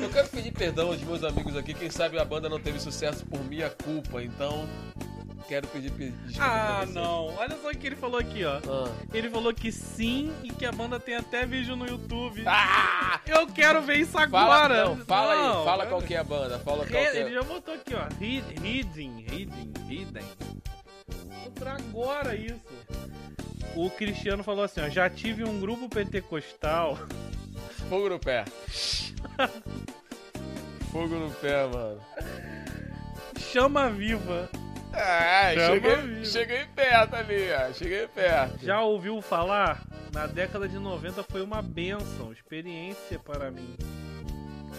[0.03, 1.73] Eu quero pedir perdão aos meus amigos aqui.
[1.73, 4.67] Quem sabe a banda não teve sucesso por minha culpa, então.
[5.47, 6.43] Quero pedir pe- desculpa.
[6.49, 7.35] Ah, não.
[7.37, 8.57] Olha só o que ele falou aqui, ó.
[8.67, 8.89] Ah.
[9.13, 12.43] Ele falou que sim e que a banda tem até vídeo no YouTube.
[12.47, 13.19] Ah!
[13.25, 14.85] Eu quero ver isso Fala, agora.
[14.85, 16.57] não, fala Não, aí, fala qual que é a banda.
[16.59, 17.33] Fala qual que Ele é.
[17.33, 18.05] já botou aqui, ó.
[18.19, 20.25] Reading, reading.
[21.43, 22.61] Vou pra agora isso.
[23.75, 24.89] O Cristiano falou assim, ó.
[24.89, 26.97] Já tive um grupo pentecostal.
[27.89, 28.45] Fogo no pé.
[30.91, 31.99] Fogo no pé, mano.
[33.51, 34.49] Chama viva.
[34.93, 37.73] Ah, Chama cheguei, cheguei perto ali, ó.
[37.73, 38.63] Cheguei perto.
[38.63, 39.81] Já ouviu falar?
[40.13, 43.75] Na década de 90 foi uma benção, experiência para mim.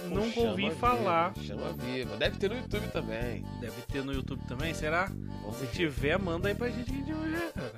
[0.08, 1.34] Pô, Nunca ouvi viva, falar.
[1.42, 2.16] Chama viva.
[2.16, 3.44] Deve ter no YouTube também.
[3.60, 5.06] Deve ter no YouTube também, será?
[5.42, 5.72] Vamos Se ver.
[5.72, 7.72] tiver, manda aí pra gente que a gente cara.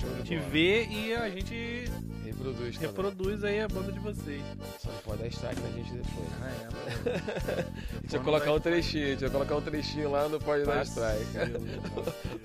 [0.00, 1.84] Show A gente vê e a gente
[2.24, 2.80] Reproduz também.
[2.88, 4.42] reproduz aí a banda de vocês.
[4.78, 6.28] Só não pode dar strike na gente depois.
[6.42, 10.64] Ah, é, Deixa eu colocar um trechinho, deixa eu colocar um trechinho lá no Pode
[10.64, 11.26] Dar Strike.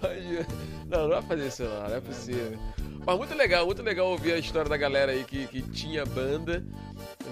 [0.02, 0.46] Pode-
[0.90, 2.60] Não, não vai fazer isso não, não é possível.
[3.06, 6.66] Mas muito legal, muito legal ouvir a história da galera aí que, que tinha banda,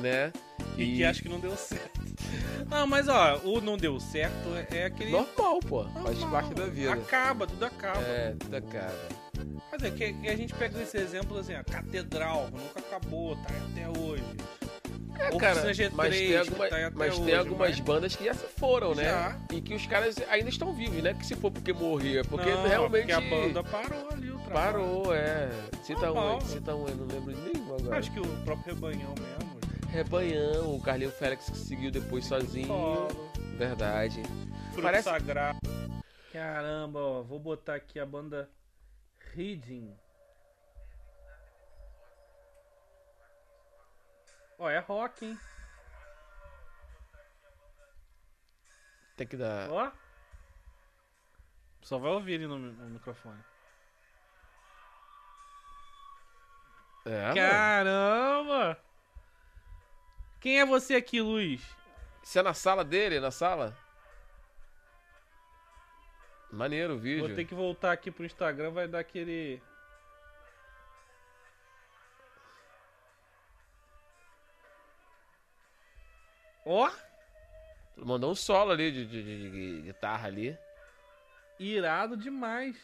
[0.02, 0.32] né?
[0.78, 2.02] E que acha que não deu certo.
[2.70, 4.34] Não, mas ó, o não deu certo
[4.72, 5.12] é- é aquele.
[5.12, 5.84] Normal, pô.
[6.04, 6.94] Faz parte da vida.
[6.94, 8.00] Acaba, tudo acaba.
[8.02, 8.98] É, da cara.
[9.72, 13.84] Mas é que a gente pega esse exemplo assim, a catedral nunca acabou, tá aí
[13.86, 14.24] até hoje.
[15.20, 18.26] É, cara, G3, mas tem, que alguma- tá mas tem hoje, algumas mas- bandas que
[18.26, 19.04] já se foram, né?
[19.04, 19.38] Já.
[19.52, 21.14] E que os caras ainda estão vivos, né?
[21.14, 24.74] Que se for porque morrer, porque Não, realmente Porque a banda parou ali o trabalho.
[24.80, 25.50] parou, é.
[25.84, 26.40] Cita um, Normal.
[26.42, 28.00] aí, cita um, aí, não lembro de nenhum agora.
[28.00, 29.53] Acho que o próprio rebanhão mesmo.
[29.94, 32.66] Rebanhão, o Carlinho Félix que seguiu depois sozinho.
[32.66, 34.24] Solo, Verdade.
[34.72, 35.60] fruto Parece- sagrado.
[36.32, 38.50] Caramba, ó, vou botar aqui a banda
[39.36, 39.96] Reading.
[44.58, 45.40] Ó, é rock, hein?
[49.16, 49.70] Tem que dar.
[49.70, 49.92] Ó.
[51.84, 53.44] Só vai ouvir ele no, no microfone.
[57.06, 57.32] É,
[58.44, 58.76] mano.
[60.44, 61.62] Quem é você aqui, Luiz?
[62.22, 63.18] Isso é na sala dele?
[63.18, 63.74] Na sala?
[66.52, 67.26] Maneiro o vídeo.
[67.28, 69.62] Vou ter que voltar aqui pro Instagram, vai dar aquele.
[76.66, 76.90] Ó,
[77.96, 80.58] Mandou um solo ali de, de- de- de guitarra ali.
[81.60, 82.76] irado demais.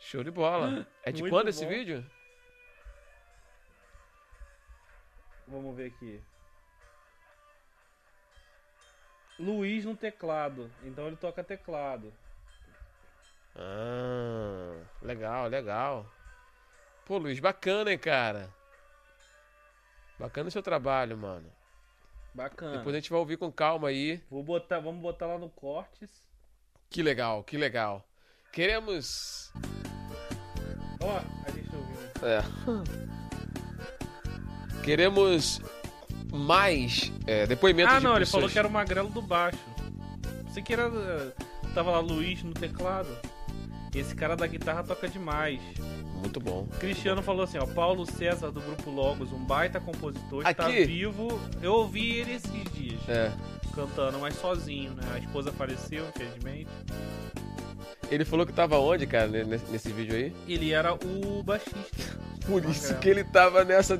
[0.00, 0.86] Show de bola.
[1.04, 1.70] É de Muito quando esse bom.
[1.70, 2.04] vídeo?
[5.48, 6.20] Vamos ver aqui.
[9.38, 10.70] Luiz no teclado.
[10.82, 12.12] Então ele toca teclado.
[13.54, 16.06] Ah, legal, legal.
[17.04, 18.52] Pô, Luiz, bacana, hein, cara?
[20.18, 21.50] Bacana o seu trabalho, mano.
[22.34, 22.78] Bacana.
[22.78, 24.22] Depois a gente vai ouvir com calma aí.
[24.30, 26.24] Vou botar, vamos botar lá no cortes.
[26.90, 28.06] Que legal, que legal.
[28.52, 29.52] Queremos.
[31.00, 31.98] Ó, a gente ouviu.
[32.26, 33.16] É.
[34.86, 35.60] Queremos
[36.32, 39.58] mais é, depoimentos Ah, de não, ele falou que era o magrelo do baixo.
[40.48, 40.88] Você que era.
[41.74, 43.08] Tava lá Luiz no teclado.
[43.92, 45.60] Esse cara da guitarra toca demais.
[46.20, 46.68] Muito bom.
[46.78, 50.84] Cristiano falou assim, ó, Paulo César do grupo Logos, um baita compositor, está Aqui.
[50.84, 51.40] vivo.
[51.60, 53.32] Eu ouvi ele esses dias É.
[53.74, 55.02] cantando, mas sozinho, né?
[55.14, 56.68] A esposa faleceu, infelizmente.
[58.10, 60.32] Ele falou que tava onde, cara, ne- nesse, nesse vídeo aí?
[60.48, 62.16] Ele era o baixista.
[62.46, 63.98] Por isso que ele tava nessa,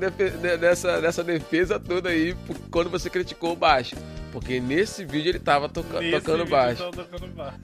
[0.60, 2.36] nessa, nessa defesa toda aí,
[2.70, 3.96] quando você criticou o baixo.
[4.32, 6.84] Porque nesse vídeo ele tava toca- Nesse tocando baixo.
[6.90, 7.58] tava tocando baixo.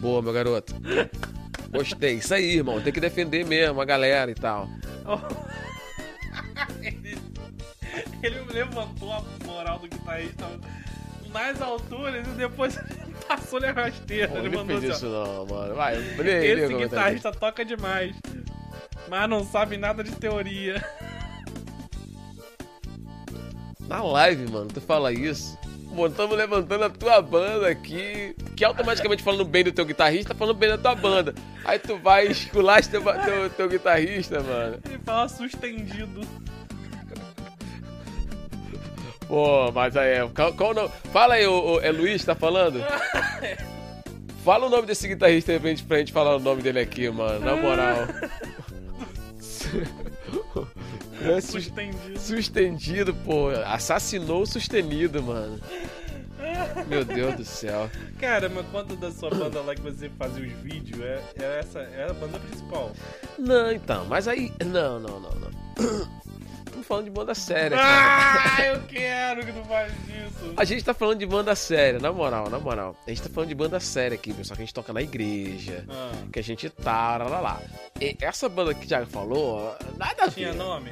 [0.00, 0.74] Boa, meu garoto.
[1.70, 2.14] Gostei.
[2.14, 2.80] Isso aí, irmão.
[2.80, 4.68] Tem que defender mesmo a galera e tal.
[6.82, 7.18] ele,
[8.22, 10.46] ele levantou a moral do guitarrista
[11.32, 12.78] nas alturas e depois
[13.28, 14.28] passou-lhe a rasteira.
[14.28, 15.74] Pô, ele não mandou fez assim, isso ó, não, mano.
[15.74, 18.14] Vai, lê, Esse guitarrista toca demais.
[19.08, 20.82] Mas não sabe nada de teoria.
[23.86, 25.58] Na live, mano, tu fala isso.
[25.94, 30.38] Pô, estamos levantando a tua banda aqui, que automaticamente falando bem do teu guitarrista, tá
[30.38, 31.34] falando bem da tua banda.
[31.64, 34.80] Aí tu vai escular teu, teu, teu guitarrista, mano.
[34.84, 36.22] Ele fala sustendido.
[39.28, 40.90] Pô, mas aí, qual, qual o nome?
[41.12, 42.80] Fala aí, ô, ô, é Luiz tá falando?
[44.44, 47.08] Fala o nome desse guitarrista aí pra gente, pra gente falar o nome dele aqui,
[47.08, 47.96] mano, na moral.
[51.22, 52.18] É sus- Sustendido.
[52.20, 53.48] Sustendido, pô.
[53.66, 55.58] Assassinou o sustenido, mano.
[56.86, 57.90] Meu Deus do céu.
[58.20, 61.78] Cara, mas quanto da sua banda lá que você fazia os vídeos, é, é essa,
[61.80, 62.92] é a banda principal.
[63.38, 64.52] Não, então, mas aí.
[64.66, 65.50] Não, não, não, não.
[66.84, 68.54] Estamos falando de banda séria, cara.
[68.58, 70.54] Ah, eu quero que tu faz isso.
[70.56, 72.94] A gente tá falando de banda séria, na moral, na moral.
[73.06, 75.84] A gente tá falando de banda séria aqui, pessoal, que a gente toca na igreja.
[75.88, 77.62] Ah, Que a gente tá, lá, lá, lá.
[78.00, 80.32] E essa banda que o Thiago falou, nada a ver.
[80.34, 80.90] tinha nome?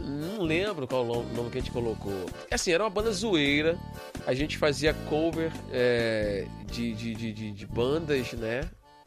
[0.00, 2.26] Não lembro qual o nome que a gente colocou.
[2.50, 3.76] Assim, era uma banda zoeira.
[4.26, 8.62] A gente fazia cover é, de, de, de, de- de bandas, né?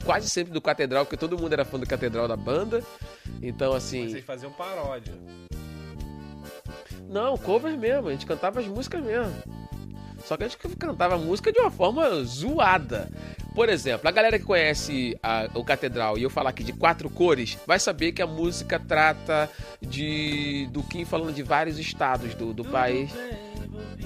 [0.07, 2.81] Quase sempre do Catedral, porque todo mundo era fã do Catedral da banda.
[3.41, 4.09] Então, assim.
[4.09, 5.13] Vocês faziam paródia.
[7.09, 8.07] Não, cover mesmo.
[8.07, 9.33] A gente cantava as músicas mesmo.
[10.23, 13.09] Só que a gente cantava música de uma forma zoada.
[13.53, 17.09] Por exemplo, a galera que conhece a- o Catedral e eu falar aqui de quatro
[17.09, 19.49] cores, vai saber que a música trata
[19.81, 23.11] de do Kim falando de vários estados do, do país.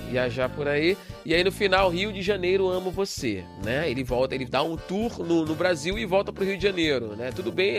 [0.10, 0.98] Viajar por aí.
[1.26, 3.44] E aí no final, Rio de Janeiro, amo você.
[3.64, 3.90] Né?
[3.90, 7.16] Ele volta, ele dá um tour no, no Brasil e volta pro Rio de Janeiro.
[7.16, 7.32] Né?
[7.32, 7.78] Tudo bem,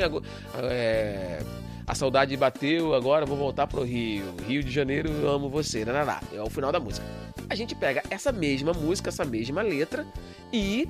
[0.62, 1.40] é,
[1.86, 4.34] a saudade bateu, agora vou voltar pro Rio.
[4.46, 5.84] Rio de Janeiro, amo você.
[5.84, 6.20] Lá, lá, lá.
[6.32, 7.06] É o final da música.
[7.50, 10.06] A gente pega essa mesma música, essa mesma letra
[10.52, 10.88] e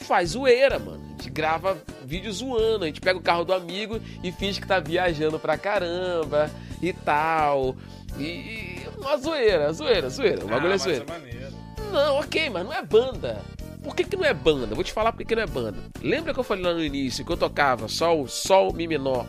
[0.00, 1.02] faz zoeira, mano.
[1.04, 4.66] A gente grava vídeo zoando, a gente pega o carro do amigo e finge que
[4.66, 6.50] tá viajando pra caramba
[6.80, 7.76] e tal.
[8.18, 8.75] E
[9.06, 10.44] uma zoeira, zoeira, zoeira.
[10.44, 11.04] O bagulho é ah, zoeira.
[11.04, 11.46] é maneiro.
[11.92, 13.42] Não, ok, mas não é banda.
[13.82, 14.74] Por que, que não é banda?
[14.74, 15.78] Vou te falar por que, que não é banda.
[16.02, 19.26] Lembra que eu falei lá no início que eu tocava sol, sol, mi menor?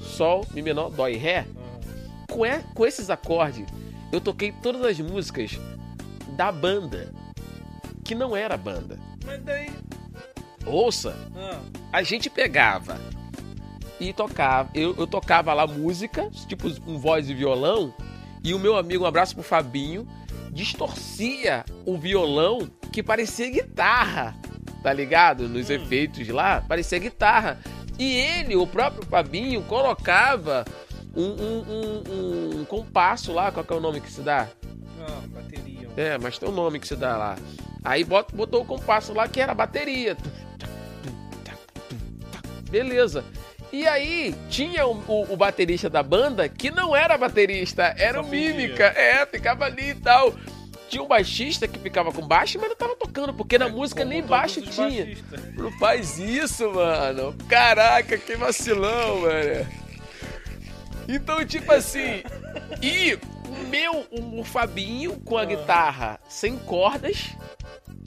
[0.00, 1.46] Sol, mi menor, dó e ré?
[2.30, 3.66] Com, e- com esses acordes,
[4.12, 5.58] eu toquei todas as músicas
[6.36, 7.12] da banda,
[8.04, 8.98] que não era banda.
[9.24, 9.72] Mas daí.
[10.66, 11.60] Ouça, Ah,
[11.92, 12.98] a gente pegava
[14.10, 14.70] e tocava.
[14.74, 17.92] Eu, eu tocava lá música, tipo um voz e violão,
[18.42, 20.06] e o meu amigo, um abraço pro Fabinho,
[20.52, 24.36] distorcia o violão que parecia guitarra,
[24.82, 25.48] tá ligado?
[25.48, 27.58] Nos efeitos lá, parecia guitarra.
[27.98, 30.64] E ele, o próprio Fabinho, colocava
[31.16, 34.48] um, um, um- um compasso lá, qual que é o nome que se dá?
[35.06, 35.88] ah, bateria.
[35.96, 37.36] É, mas tem um nome que se dá lá.
[37.84, 40.16] Aí botou o compasso lá que era bateria.
[42.70, 43.24] Beleza.
[43.72, 48.28] E aí tinha o, o- o baterista da banda que não era baterista, era Só
[48.28, 48.84] o mímica.
[48.84, 50.34] É, ficava ali e tal.
[50.88, 54.04] Tinha um baixista que ficava com baixo, mas não tava tocando, porque na É, música
[54.04, 55.04] nem baixo tinha.
[55.06, 55.54] baixistas.
[55.54, 57.34] Não faz isso, mano.
[57.48, 59.66] Caraca, que vacilão, mano.
[61.08, 62.22] Então, tipo assim.
[62.80, 63.14] E
[63.48, 67.30] o meu, o, o Fabinho com a guitarra sem cordas,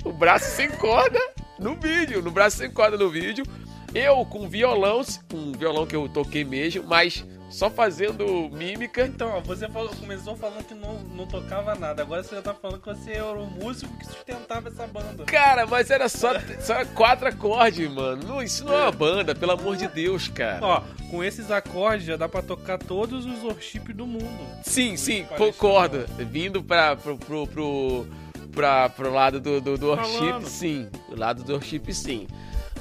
[0.06, 1.20] o braço sem corda
[1.60, 3.46] no vídeo, no braço sem corda no vídeo.
[3.94, 5.02] Eu com violão,
[5.34, 9.06] um violão que eu toquei mesmo, mas só fazendo mímica.
[9.08, 12.02] Então, ó, você falou- começou falando que não, não tocava nada.
[12.04, 15.24] Agora você já tá falando que você era o músico que sustentava essa banda.
[15.24, 18.22] Cara, mas era só, só quatro acordes, mano.
[18.28, 20.60] Não, isso não é uma banda, pelo amor de Deus, cara.
[20.66, 24.46] Ó, com esses acordes já dá pra tocar todos os worship do mundo.
[24.64, 26.06] sim, sim, concordo.
[26.18, 28.06] Vindo pra, pro, pro, pro,
[28.52, 30.90] pra, pro lado do, do, do worship, sim.
[31.10, 32.28] Do lado do worship, sim.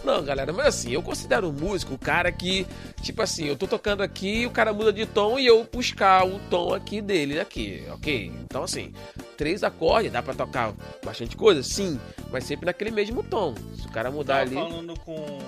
[0.07, 2.65] Não, galera, mas assim, eu considero o músico o cara que,
[3.03, 6.39] tipo assim, eu tô tocando aqui, o cara muda de tom e eu buscar o
[6.49, 8.33] tom aqui dele, aqui, ok?
[8.45, 8.93] Então, assim,
[9.37, 10.73] três acordes, dá pra tocar
[11.05, 11.61] bastante coisa?
[11.61, 11.99] Sim,
[12.31, 13.53] mas sempre naquele mesmo tom.
[13.75, 14.55] Se o cara mudar ali.
[14.55, 15.41] falando com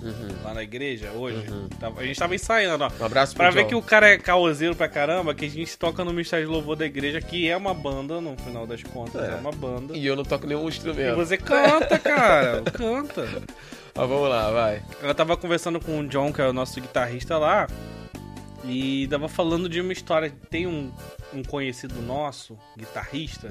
[0.00, 0.28] Uhum.
[0.44, 1.44] lá na igreja hoje.
[1.50, 1.68] Uhum.
[1.96, 2.90] A gente tava ensaiando, ó.
[3.00, 3.68] Um abraço Pra ver John.
[3.68, 6.76] que o cara é caoseiro pra caramba, que a gente toca no Mistério de Louvor
[6.76, 9.34] da igreja, que é uma banda, no final das contas, é, É.
[9.34, 9.96] uma banda.
[9.96, 11.16] E eu não toco nenhum E instrumento.
[11.16, 13.22] você canta, cara, canta.
[13.94, 14.82] Mas vamos lá, vai.
[15.02, 17.66] Eu tava conversando com o John, que é o nosso guitarrista lá,
[18.64, 20.32] e tava falando de uma história.
[20.50, 20.92] Tem um,
[21.34, 23.50] um conhecido nosso, guitarrista,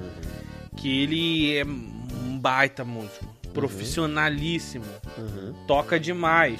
[0.77, 3.25] que ele é um baita músico,
[3.61, 4.85] profissionalíssimo,
[5.17, 5.53] Uhum.
[5.65, 6.59] toca demais.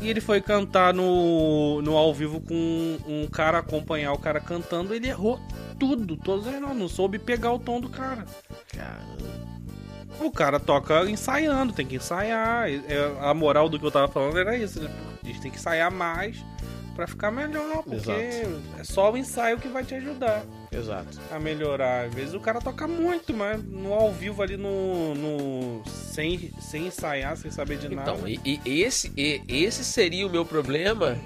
[0.00, 4.92] E ele foi cantar no, no ao vivo com um cara, acompanhar o cara cantando,
[4.94, 5.40] ele errou
[5.78, 8.24] tudo, todos notas, não soube pegar o tom do cara.
[8.72, 9.44] Caramba.
[10.20, 12.68] O cara toca ensaiando, tem que ensaiar.
[12.68, 14.80] É, A moral do que eu tava falando era isso.
[14.80, 14.90] né?
[15.22, 16.36] A gente tem que ensaiar mais
[16.94, 18.62] pra ficar melhor, porque Exato.
[18.78, 21.18] é só o ensaio que vai te ajudar Exato.
[21.30, 22.06] a melhorar.
[22.06, 25.14] Às vezes o cara toca muito, mas no ao vivo ali no.
[25.14, 28.12] no sem, sem ensaiar, sem saber de nada.
[28.12, 31.16] Então, e, e esse, e- esse seria o meu problema.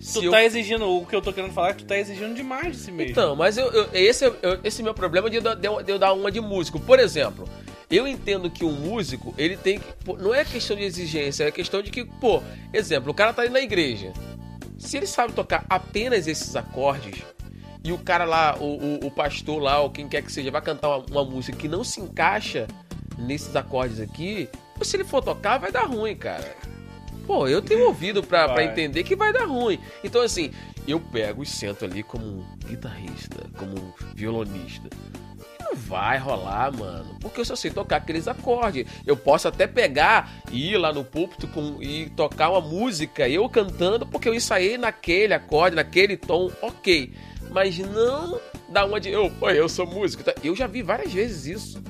[0.00, 1.98] Se tu eu- tá exigindo, o que eu tô querendo falar é que tu tá
[1.98, 3.10] exigindo demais de si mesmo.
[3.12, 5.92] Então, mas eu, eu- esse, é- eu- esse é o meu problema de, de de
[5.92, 6.78] eu dar uma de músico.
[6.78, 7.48] Por exemplo,
[7.90, 9.86] eu entendo que um músico, ele tem que.
[10.04, 12.42] pô, Não é questão de exigência, é questão de que, pô,
[12.72, 14.12] exemplo, o cara tá ali na igreja.
[14.78, 17.22] Se ele sabe tocar apenas esses acordes,
[17.82, 20.60] e o cara lá, o, o, o pastor lá, ou quem quer que seja, vai
[20.60, 22.66] cantar uma, uma música que não se encaixa
[23.18, 24.48] nesses acordes aqui,
[24.82, 26.54] se ele for tocar, vai dar ruim, cara.
[27.26, 29.80] Pô, eu tenho ouvido pra, entender que vai dar ruim.
[30.04, 30.52] Então, assim,
[30.86, 34.88] eu pego e sento ali como um guitarrista, como um violonista.
[35.66, 37.16] Não vai rolar, mano.
[37.20, 38.86] Porque eu só sei tocar aqueles acordes.
[39.04, 43.48] Eu posso até pegar e ir lá no púlpito com, e tocar uma música, eu
[43.48, 47.12] cantando, porque eu ensaiei naquele acorde, naquele tom, ok.
[47.50, 49.10] Mas não dar uma de.
[49.10, 50.22] Eu, pô, eu sou músico.
[50.22, 50.34] tá?
[50.42, 51.82] Eu já vi várias vezes isso.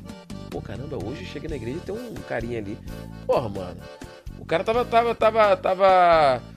[0.51, 2.79] Pô, caramba, hoje eu cheguei na igreja e tem um carinha ali.
[3.27, 3.81] Porra, mano.
[4.39, 4.85] O cara tava.
[4.85, 5.15] tava.
[5.15, 5.57] tava.
[5.57, 6.56] tava.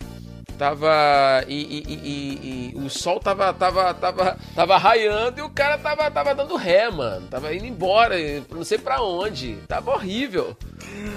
[0.60, 1.46] Tava.
[1.48, 6.12] em- em- em- em- o sol tava, tava, tava, tava raiando e o cara tava,
[6.12, 7.26] tava dando ré, mano.
[7.28, 8.16] Tava indo embora,
[8.52, 9.56] não sei pra onde.
[9.70, 10.58] Tava horrível.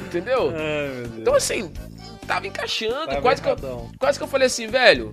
[0.06, 0.52] Entendeu?
[0.56, 1.18] Ai, meu Deus.
[1.18, 1.72] Então assim,
[2.24, 3.06] tava encaixando.
[3.08, 5.12] Tava quase, que eu, quase que eu falei assim, velho.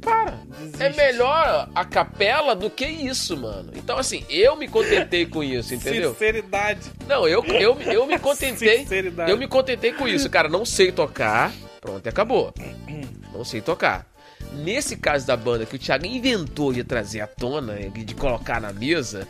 [0.00, 0.38] Para.
[0.58, 0.82] Desiste.
[0.82, 3.70] É melhor a capela do que isso, mano.
[3.76, 6.12] Então, assim, eu me contentei com isso, entendeu?
[6.12, 6.90] Sinceridade.
[7.06, 8.78] Não, eu, eu, eu me contentei.
[8.78, 9.30] Sinceridade.
[9.30, 10.48] Eu me contentei com isso, cara.
[10.48, 11.52] Não sei tocar.
[11.82, 12.54] Pronto, e acabou.
[13.32, 14.06] Não sei tocar.
[14.52, 18.72] Nesse caso da banda que o Thiago inventou de trazer à tona, de colocar na
[18.72, 19.28] mesa,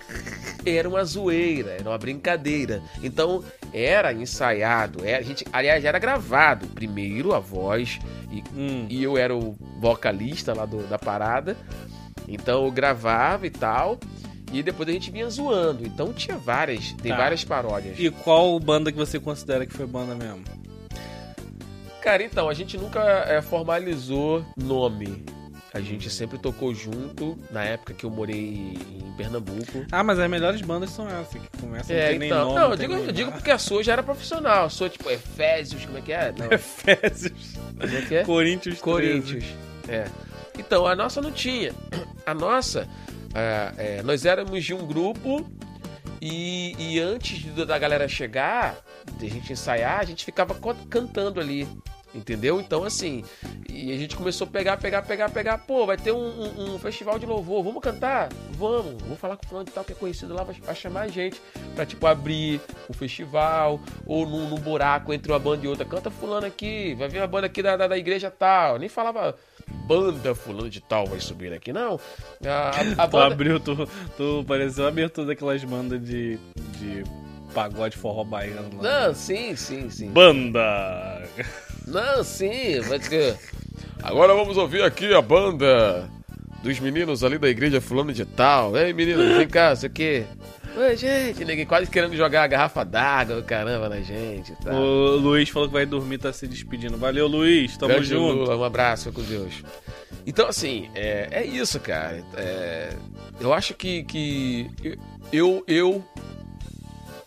[0.65, 2.81] era uma zoeira, era uma brincadeira.
[3.03, 3.43] Então
[3.73, 6.69] era ensaiado, era, a gente, aliás, era gravado.
[6.69, 7.99] Primeiro a voz,
[8.31, 8.87] e, Hum.
[8.89, 11.57] e eu era o vocalista lá do- da parada.
[12.29, 13.99] Então eu gravava e tal.
[14.53, 15.85] E depois a gente vinha zoando.
[15.87, 17.19] Então tinha várias, tem Tá.
[17.19, 17.97] várias paródias.
[17.99, 20.43] E qual banda que você considera que foi banda mesmo?
[22.03, 25.25] Cara, então, a gente nunca é, formalizou nome.
[25.73, 29.87] A gente sempre tocou junto na época que eu morei em Pernambuco.
[29.93, 32.45] Ah, mas as melhores bandas são essas, que começam É, não então.
[32.49, 32.61] nome.
[32.61, 34.65] não, eu digo, eu digo porque a sua já era profissional.
[34.65, 36.33] A sua, tipo, Efésios, como é que é?
[36.37, 37.55] Não, Efésios.
[37.79, 38.25] como é que é?
[38.25, 38.83] Corinthians 13.
[38.83, 39.45] Corinthians.
[39.89, 40.07] É.
[40.59, 41.73] Então, a nossa não tinha.
[42.27, 42.89] A nossa,
[43.33, 45.49] é, é, nós éramos de um grupo
[46.21, 48.77] e, e antes da galera chegar,
[49.19, 50.55] de a gente ensaiar, a gente ficava
[50.89, 51.67] cantando ali.
[52.13, 52.61] Entendeu?
[52.61, 53.25] Então, assim,
[53.69, 55.59] e a gente começou a pegar, pegar, pegar, pegar.
[55.59, 58.29] Pô, vai ter um, um- um festival de louvor, vamos cantar?
[58.51, 59.01] Vamos.
[59.05, 61.07] Vou falar com o fulano de tal que é conhecido lá, vai, vai chamar a
[61.09, 61.41] gente
[61.77, 65.85] pra, tipo, abrir o festival ou num, num buraco entre uma banda e outra.
[65.85, 68.77] Canta fulano aqui, vai vir uma banda aqui da, da, da igreja tal.
[68.77, 69.37] Nem falava
[69.87, 72.01] banda fulano de tal vai subir aqui, não.
[72.45, 72.71] A,
[73.05, 73.33] a Tu banda...
[73.35, 76.39] abriu, tu, tu pareceu a abertura daquelas bandas de,
[76.77, 77.05] de
[77.51, 78.81] pagode forró baiano.
[78.81, 79.07] lá.
[79.07, 80.11] Não, sim, sim, sim.
[80.11, 81.23] Banda!
[81.87, 83.37] Não, sim, vai ser.
[84.03, 86.09] Agora vamos ouvir aqui a banda
[86.63, 88.77] dos meninos ali da igreja fulano de tal.
[88.77, 90.25] Ei, meninos, vem cá, isso aqui.
[90.77, 94.53] Oi, gente, ninguém quase querendo jogar a garrafa d'água, caramba, na gente.
[94.63, 94.73] Tá.
[94.73, 96.97] O Luiz falou que vai dormir, tá se despedindo.
[96.97, 97.77] Valeu, Luiz.
[97.77, 98.43] Tamo Grande junto.
[98.43, 99.65] Lula, um abraço, com Deus.
[100.25, 102.23] Então, assim, é, é isso, cara.
[102.37, 102.91] É,
[103.41, 104.71] eu acho que, que
[105.33, 106.05] eu, eu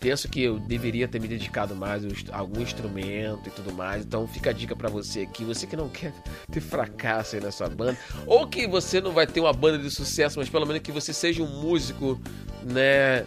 [0.04, 4.04] penso que eu deveria ter me dedicado mais a algum instrumento e tudo mais.
[4.04, 6.12] Então fica a dica pra você aqui, você que não quer
[6.52, 7.96] ter fracasso aí na sua banda,
[8.26, 11.14] ou que você não vai ter uma banda de sucesso, mas pelo menos que você
[11.14, 12.20] seja um músico,
[12.62, 13.24] né,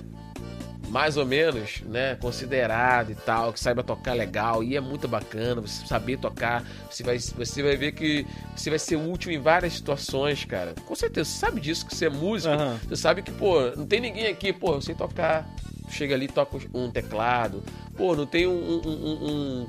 [0.89, 5.59] mais ou menos, né, considerado e tal, que saiba tocar legal, e é muito bacana
[5.59, 8.23] você saber tocar, você vai, você vai ver que
[8.55, 10.75] você vai ser útil em várias situações, cara.
[10.85, 12.79] Com certeza, você sabe disso, que você é músico, Aham.
[12.87, 15.49] você sabe que, pô, não tem ninguém aqui, pô, eu sei tocar.
[15.89, 17.63] Chega ali, toca um teclado.
[17.95, 18.51] Pô, não tem um.
[18.51, 19.67] um, um, um-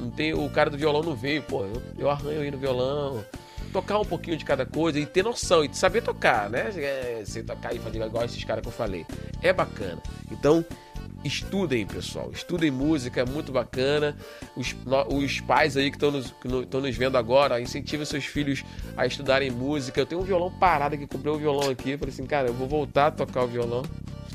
[0.00, 1.42] não tem o cara do violão não veio.
[1.42, 3.24] Pô, eu, eu arranho aí no violão.
[3.72, 6.70] Tocar um pouquinho de cada coisa e ter noção e saber tocar, né?
[6.76, 9.04] É, sei tocar e fazer igual esses caras que eu falei.
[9.42, 10.00] É bacana.
[10.30, 10.64] Então,
[11.24, 12.30] estudem, pessoal.
[12.32, 14.16] Estudem música, é muito bacana.
[14.56, 18.64] Os, no- os pais aí que estão nos, no- nos vendo agora, incentivem seus filhos
[18.96, 20.00] a estudarem música.
[20.00, 21.96] Eu tenho um violão parado aqui, comprei um violão aqui.
[21.96, 23.82] Falei assim, cara, eu vou voltar a tocar o violão.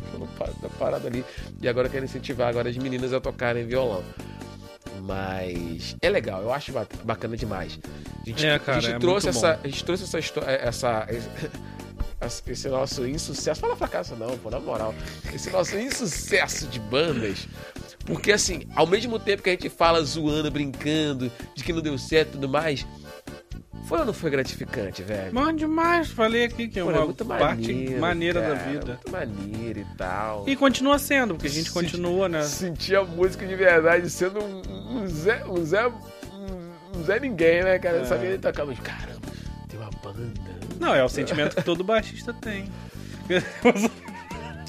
[0.09, 1.23] O violão pa- tá parado ali.
[1.61, 4.03] E agora eu quero incentivar agora as meninas a tocarem violão.
[5.01, 7.79] Mas é legal, eu acho ba- bacana demais.
[8.21, 9.59] A gente, É, cara, a gente é trouxe essa, bom.
[9.63, 11.07] a gente trouxe essa história, essa,
[12.21, 13.61] esse- esse nosso insucesso.
[13.61, 14.93] Fala fracasso não, pô, na moral.
[15.33, 17.47] Esse nosso insucesso de bandas.
[18.05, 21.97] Porque assim, ao mesmo tempo que a gente fala zoando, brincando, de que não deu
[21.97, 22.85] certo e tudo mais,
[23.89, 25.31] foi ou não foi gratificante, velho?
[25.33, 28.85] Bom demais, falei aqui que é Pô, uma é parte maneiro, maneira da cara, vida.
[29.03, 30.43] Muito maneiro e tal.
[30.47, 32.43] E continua sendo, porque a gente Se- continua, né?
[32.43, 35.43] Sentir a música de verdade sendo um, um Zé.
[35.47, 35.87] Um Zé.
[35.87, 37.97] Um, um Zé ninguém, né, cara?
[37.97, 38.05] Eu É.
[38.05, 39.27] sabia ele tocar, mas caramba,
[39.67, 40.31] tem uma banda.
[40.79, 42.65] Não, é o sentimento que todo baixista tem.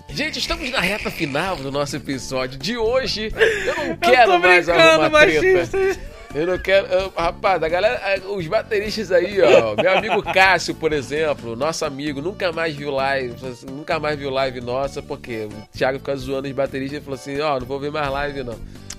[0.08, 3.32] Gente, estamos na reta final do nosso episódio de hoje.
[3.66, 6.00] Eu não Eu quero tô mais brincando, arrumar treta.
[6.34, 6.86] Eu não quero.
[6.86, 8.00] eu- rapaz, a galera.
[8.14, 9.74] a- Os bateristas aí, ó.
[9.74, 13.34] Meu amigo Cássio, por exemplo, nosso amigo, nunca mais viu live.
[13.68, 17.40] Nunca mais viu live nossa, porque o Thiago fica zoando os bateristas e falou assim:
[17.40, 18.56] ó, não vou ver mais live, não.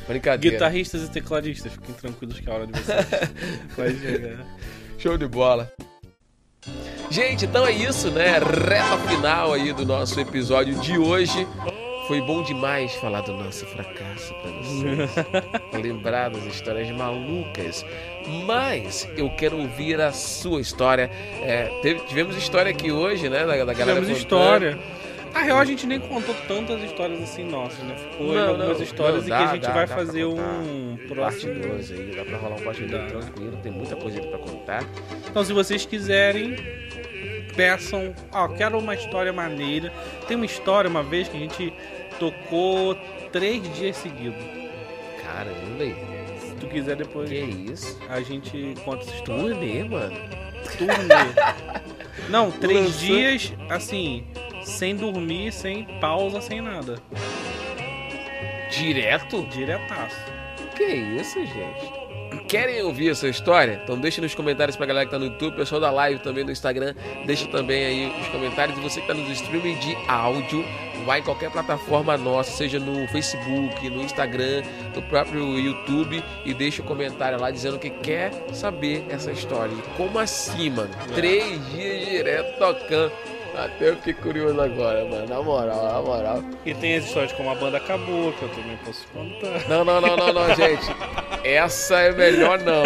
[0.07, 0.55] Brincadeira.
[0.57, 3.05] Guitarristas e tecladistas, fiquem tranquilos que a hora de vocês
[3.77, 4.45] vai chegar.
[4.97, 5.71] Show de bola.
[7.09, 8.39] Gente, então é isso, né?
[8.39, 11.47] Reta final aí do nosso episódio de hoje.
[12.12, 15.09] Foi bom demais falar do nosso fracasso pra vocês.
[15.82, 17.86] Lembrar das histórias malucas.
[18.45, 21.09] Mas eu quero ouvir a sua história.
[21.41, 23.45] É, teve- tivemos história aqui hoje, né?
[23.45, 24.18] Da, da galera Tivemos contando.
[24.18, 24.80] história.
[25.34, 27.95] Na real, a gente nem contou tantas histórias assim nossas, né?
[27.95, 30.26] Ficou Não, algumas não, histórias não, e dá, que a gente dá, vai dá fazer
[30.26, 31.53] um Parte próximo.
[31.62, 33.07] 2 aí, dá pra rolar um parte 2 Dá.
[33.07, 34.84] tranquilo, tem muita coisa aí pra contar.
[35.30, 36.57] Então, se vocês quiserem,
[37.55, 38.14] peçam.
[38.34, 39.93] Ó, quero uma história maneira.
[40.28, 41.74] Tem uma história uma vez que a gente
[42.22, 42.95] tocou
[43.32, 44.39] três dias seguidos.
[45.24, 45.95] Caramba, aí.
[46.39, 47.99] Se tu quiser depois, que isso?
[48.07, 49.43] a gente conta essa história.
[49.55, 50.15] Turnê, mano.
[50.78, 51.82] Turnê.
[52.30, 54.28] Não, três Lançou- dias, assim,
[54.63, 57.01] sem dormir, sem pausa, sem nada.
[58.69, 59.41] Direto?
[59.47, 60.15] Diretaço.
[60.76, 62.01] Que isso, gente?
[62.47, 63.82] Querem ouvir essa história?
[63.84, 66.51] Então deixa nos comentários pra galera que tá no YouTube, pessoal da live também no
[66.51, 66.93] Instagram,
[67.25, 68.77] deixa também aí os comentários.
[68.77, 70.65] E você que tá nos streaming de áudio,
[71.05, 74.63] vai em qualquer plataforma nossa, seja no Facebook, no Instagram,
[74.95, 79.73] no próprio YouTube, e deixa o comentário lá dizendo que quer saber essa história.
[79.73, 80.91] E como assim, mano?
[81.13, 83.11] Três dias direto tocando.
[83.56, 85.28] Até eu fiquei curioso agora, mano.
[85.28, 86.43] Na moral, na moral.
[86.66, 89.68] E tem as histórias como a banda acabou, que eu também posso contar.
[89.68, 90.86] Não, não, não, não, não, gente.
[91.43, 92.84] Essa é melhor não.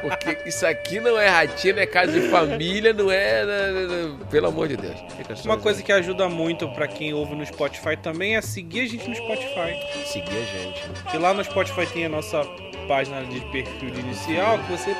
[0.00, 3.44] Porque isso aqui não é ratinho, não é casa de família, não é.
[3.44, 4.26] não, não, não.
[4.26, 4.96] Pelo amor de Deus.
[5.44, 9.08] Uma coisa que ajuda muito pra quem ouve no Spotify também é seguir a gente
[9.08, 10.04] no Spotify.
[10.06, 10.86] Seguir a gente.
[10.88, 10.94] né?
[11.10, 12.44] Que lá no Spotify tem a nossa
[12.86, 14.94] página de perfil de inicial, que você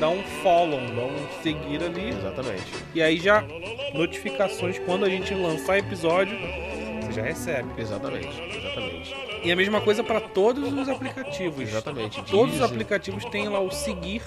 [0.00, 2.08] dá um follow, dá um seguir ali.
[2.08, 2.64] Exatamente.
[2.94, 3.44] E aí já
[3.94, 6.36] notificações quando a gente lançar episódio,
[7.02, 7.68] você já recebe.
[7.78, 8.26] Exatamente.
[8.26, 9.14] Exatamente.
[9.44, 11.62] E a mesma coisa para todos os aplicativos.
[11.62, 12.22] Exatamente.
[12.24, 14.22] Todos os aplicativos têm lá o seguir.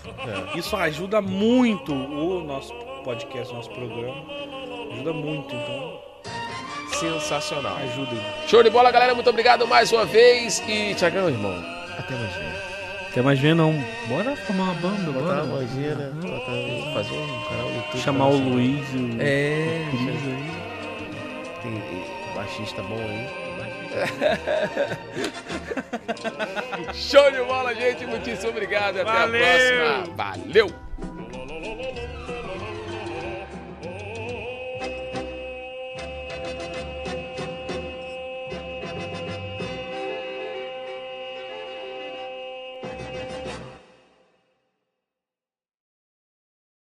[0.54, 0.58] É.
[0.58, 4.24] Isso ajuda muito o nosso podcast, o nosso programa.
[4.92, 6.00] Ajuda muito, então
[7.00, 7.78] Sensacional.
[7.78, 8.20] ajudem.
[8.48, 9.14] Show de bola, galera.
[9.14, 10.64] Muito obrigado mais uma vez.
[10.68, 11.64] E, Tiagão, irmão.
[11.98, 12.73] Até mais ver.
[13.14, 13.74] Quer mais ver não?
[14.08, 16.12] Bora formar uma banda, Botar uma manjinha, né?
[16.16, 18.02] Botar, fazer um canal no YouTube.
[18.02, 18.38] Chamar o.
[18.38, 20.52] Luiz e o É, Cris aí.
[21.62, 23.30] tem baixista bom aí.
[26.96, 28.04] Show de bola, gente.
[28.08, 28.98] Muitíssimo obrigado.
[29.02, 29.46] Até Valeu.
[29.46, 30.16] a próxima.
[30.16, 32.03] Valeu!